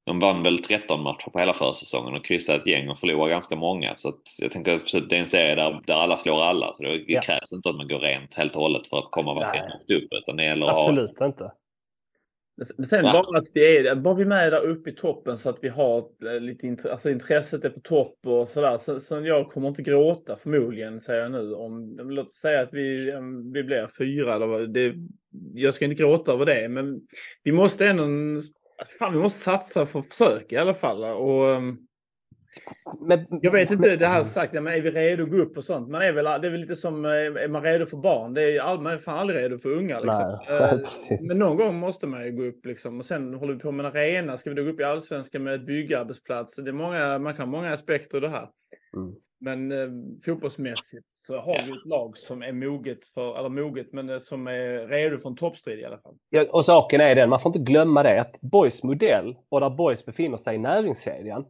[0.06, 3.56] de vann väl 13 matcher på hela försäsongen och kryssade ett gäng och förlorade ganska
[3.56, 3.96] många.
[3.96, 6.72] Så att jag tänker att det är en serie där, där alla slår alla.
[6.72, 7.20] Så det ja.
[7.20, 10.08] krävs inte att man går rent helt och hållet för att komma verkligen upp.
[10.10, 11.26] Utan det gäller Absolut ha...
[11.26, 11.52] inte.
[12.76, 13.12] Men sen ja.
[13.12, 15.68] bara att vi är, bara vi är med där uppe i toppen så att vi
[15.68, 18.78] har eh, lite intresse, alltså intresset är på topp och sådär.
[18.78, 21.54] Så, så jag kommer inte gråta förmodligen, säger jag nu.
[21.54, 23.12] Om, låt säga att vi,
[23.52, 24.34] vi blir fyra.
[24.34, 24.94] Eller det,
[25.54, 27.00] jag ska inte gråta över det, men
[27.42, 28.40] vi måste ändå,
[28.98, 31.04] fan vi måste satsa för försök i alla fall.
[31.04, 31.62] Och,
[33.00, 35.64] men, jag vet inte, det här sagt, men är vi redo att gå upp och
[35.64, 35.88] sånt?
[35.88, 38.34] Man är väl, det är väl lite som, eh, är man redo för barn?
[38.34, 40.00] Det är, man är fan aldrig redo för unga.
[40.00, 40.38] Liksom.
[40.48, 42.98] Nej, men någon gång måste man ju gå upp liksom.
[42.98, 44.36] Och sen håller vi på med en arena.
[44.36, 46.56] Ska vi då gå upp i allsvenskan med ett byggarbetsplats?
[46.56, 48.48] Det är många, man kan ha många aspekter i det här.
[48.96, 49.14] Mm.
[49.40, 49.88] Men eh,
[50.24, 54.46] fotbollsmässigt så har vi ett lag som är moget för, eller moget, men eh, som
[54.46, 56.14] är redo för en toppstrid i alla fall.
[56.30, 59.70] Ja, och saken är den, man får inte glömma det, att Boys modell och där
[59.70, 61.44] Boys befinner sig i näringskedjan,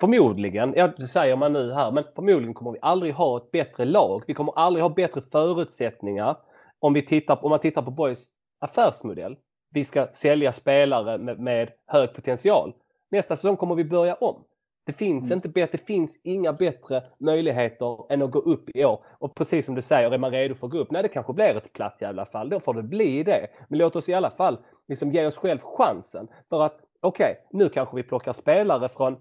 [0.00, 3.84] Förmodligen, ja det säger man nu här, men förmodligen kommer vi aldrig ha ett bättre
[3.84, 4.22] lag.
[4.26, 6.36] Vi kommer aldrig ha bättre förutsättningar
[6.78, 8.26] om, vi tittar, om man tittar på Boys
[8.60, 9.36] affärsmodell.
[9.70, 12.72] Vi ska sälja spelare med, med hög potential.
[13.10, 14.44] Nästa säsong kommer vi börja om.
[14.86, 15.36] Det finns, Mm.
[15.38, 19.04] inte bättre, det finns inga bättre möjligheter än att gå upp i år.
[19.18, 20.90] Och precis som du säger, är man redo för att gå upp?
[20.90, 22.48] Nej, det kanske blir ett platt jävla fall.
[22.48, 23.46] Då får det bli det.
[23.68, 26.28] Men låt oss i alla fall liksom ge oss själv chansen.
[26.48, 29.16] För att okej, nu kanske vi plockar spelare från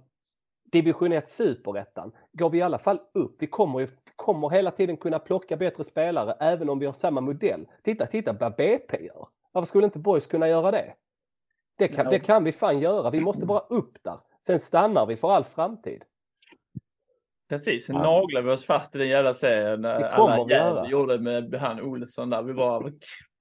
[0.72, 2.12] division 1 superettan.
[2.34, 6.36] Går vi i alla fall upp, vi kommer, kommer hela tiden kunna plocka bättre spelare
[6.40, 7.68] även om vi har samma modell.
[7.84, 9.28] Titta, titta vad BP gör.
[9.52, 10.94] Varför skulle inte Boys kunna göra det?
[11.78, 12.12] Det kan, Ja.
[12.12, 13.10] det kan vi fan göra.
[13.10, 14.18] Vi måste bara upp där.
[14.48, 16.04] Sen stannar vi för all framtid.
[17.50, 18.02] Precis, sen Ja.
[18.04, 19.82] naglar vi oss fast i den jävla serien.
[19.82, 20.88] när Det kommer Alla vi göra.
[20.88, 22.42] gjorde med han Olsson där.
[22.42, 22.92] Vi bara,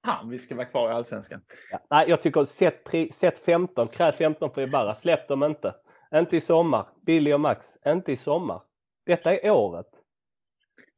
[0.05, 1.41] fan vi ska vara kvar i Allsvenskan.
[1.70, 1.79] Ja.
[1.91, 4.95] Nej, jag tycker sätt, sätt 15, kräv 15 för Ibarra.
[4.95, 5.74] Släpp dem inte.
[6.15, 6.87] Inte i sommar.
[7.07, 8.61] Billy och Max, inte i sommar.
[9.07, 9.87] Detta är året.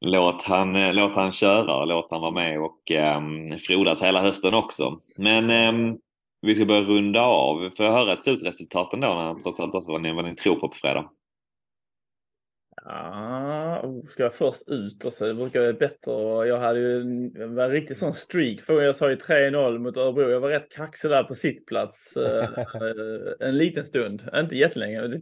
[0.01, 4.21] Låt han, eh, låt han köra och låt han vara med och um, frodas hela
[4.21, 4.99] hösten också.
[5.17, 5.99] Men um,
[6.43, 7.71] vi ska börja runda av.
[7.77, 10.55] Får jag höra ett slutresultat ändå när trots allt också vad ni, vad ni tror
[10.55, 11.11] på på fredag?
[12.85, 16.13] Ja, oh, ska jag först ut och så det brukar vara bättre.
[16.49, 19.97] Jag hade ju en, det en riktig sån streak för jag sa ju 3-0 mot
[19.97, 20.31] Örebro.
[20.31, 22.49] Jag var rätt kaxig där på sittplats eh,
[23.49, 25.01] en liten stund, inte jättelänge.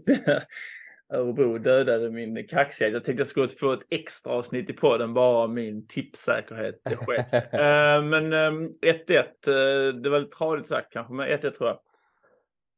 [1.12, 2.94] Örebro dödade min kaxighet.
[2.94, 6.80] Jag tänkte jag skulle få ett extra avsnitt i podden bara om min tippsäkerhet.
[6.84, 7.32] Det sket.
[7.52, 11.78] Eh, Men ehm, 1-1, eh, det var lite tradigt sagt kanske, men 1-1 tror jag.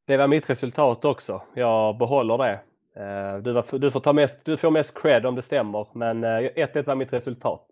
[0.06, 1.42] Det var mitt resultat också.
[1.54, 2.60] Jag behåller det.
[3.00, 6.24] Eh, Du, var, du, får, ta mest, du får mest cred om det stämmer, men
[6.24, 7.66] eh, 1-1 var mitt resultat.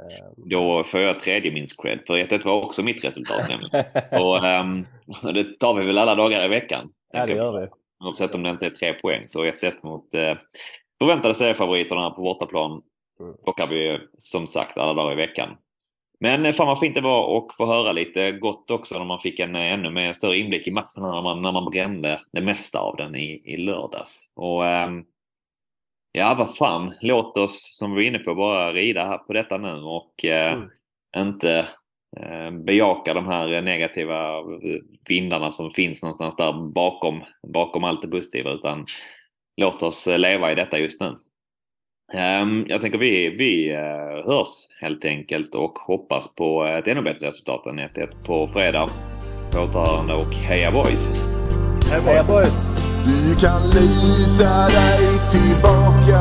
[0.00, 3.84] Eh, Då får jag tredje minst cred, för 1-1 var också mitt resultat nämligen.
[4.10, 4.86] Så ehm,
[5.34, 6.88] det tar vi väl alla dagar i veckan.
[7.12, 7.68] Ja, det gör vi.
[8.04, 9.22] Oavsett om det inte är tre poäng.
[9.26, 10.36] Så 1-1 mot eh,
[10.98, 12.82] förväntade seriefavoriterna på bortaplan
[13.20, 13.34] Mm.
[13.44, 15.56] plockar vi som sagt alla dagar i veckan.
[16.22, 19.20] Men eh, fan vad fint det var att få höra lite gott också när man
[19.20, 22.40] fick en eh, ännu mer större inblick i matchen när man, när man brände det
[22.40, 24.30] mesta av den i, i lördags.
[24.36, 25.04] Och ehm,
[26.12, 29.58] ja, vad fan, låt oss som vi var inne på bara rida här på detta
[29.58, 30.68] nu och eh, Mm.
[31.16, 31.68] inte
[32.20, 34.42] eh, bejaka de här negativa
[35.08, 38.86] vindarna som finns någonstans där bakom, bakom allt det positiva utan
[39.56, 41.16] låt oss leva i detta just nu.
[42.12, 47.26] Ehm, Jag tänker vi, vi eh, hörs helt enkelt och hoppas på ett ännu bättre
[47.26, 48.88] resultat än 1-1 på fredag.
[49.52, 51.14] På återhörande och heja boys!
[51.90, 52.72] Heja boys!
[53.04, 56.20] Du kan lita dig tillbaka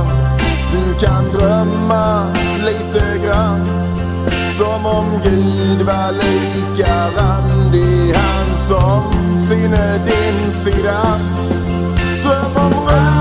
[0.72, 3.66] Du kan drömma lite grann
[4.52, 11.02] Som om Gud var lika randig Han som sinne din sida
[12.24, 13.21] Dröm om röken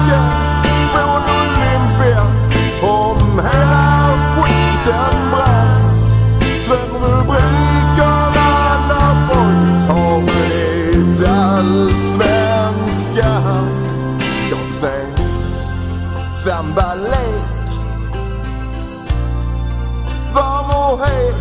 [16.45, 17.71] samba lek
[20.35, 21.35] Varm och het?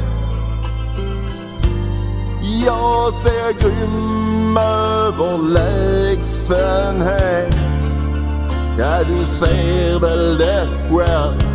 [2.66, 7.56] Jag ser grym överlägsenhet
[8.78, 11.49] Ja, du ser väl det själv?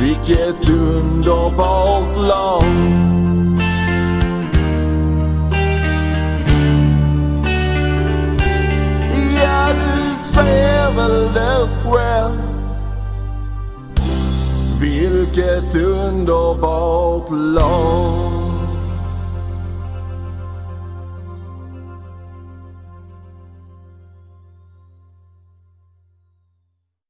[0.00, 2.62] Vilket underbart lag
[9.42, 12.40] Ja, du ser väl det själv.
[14.80, 18.35] Vilket underbart lag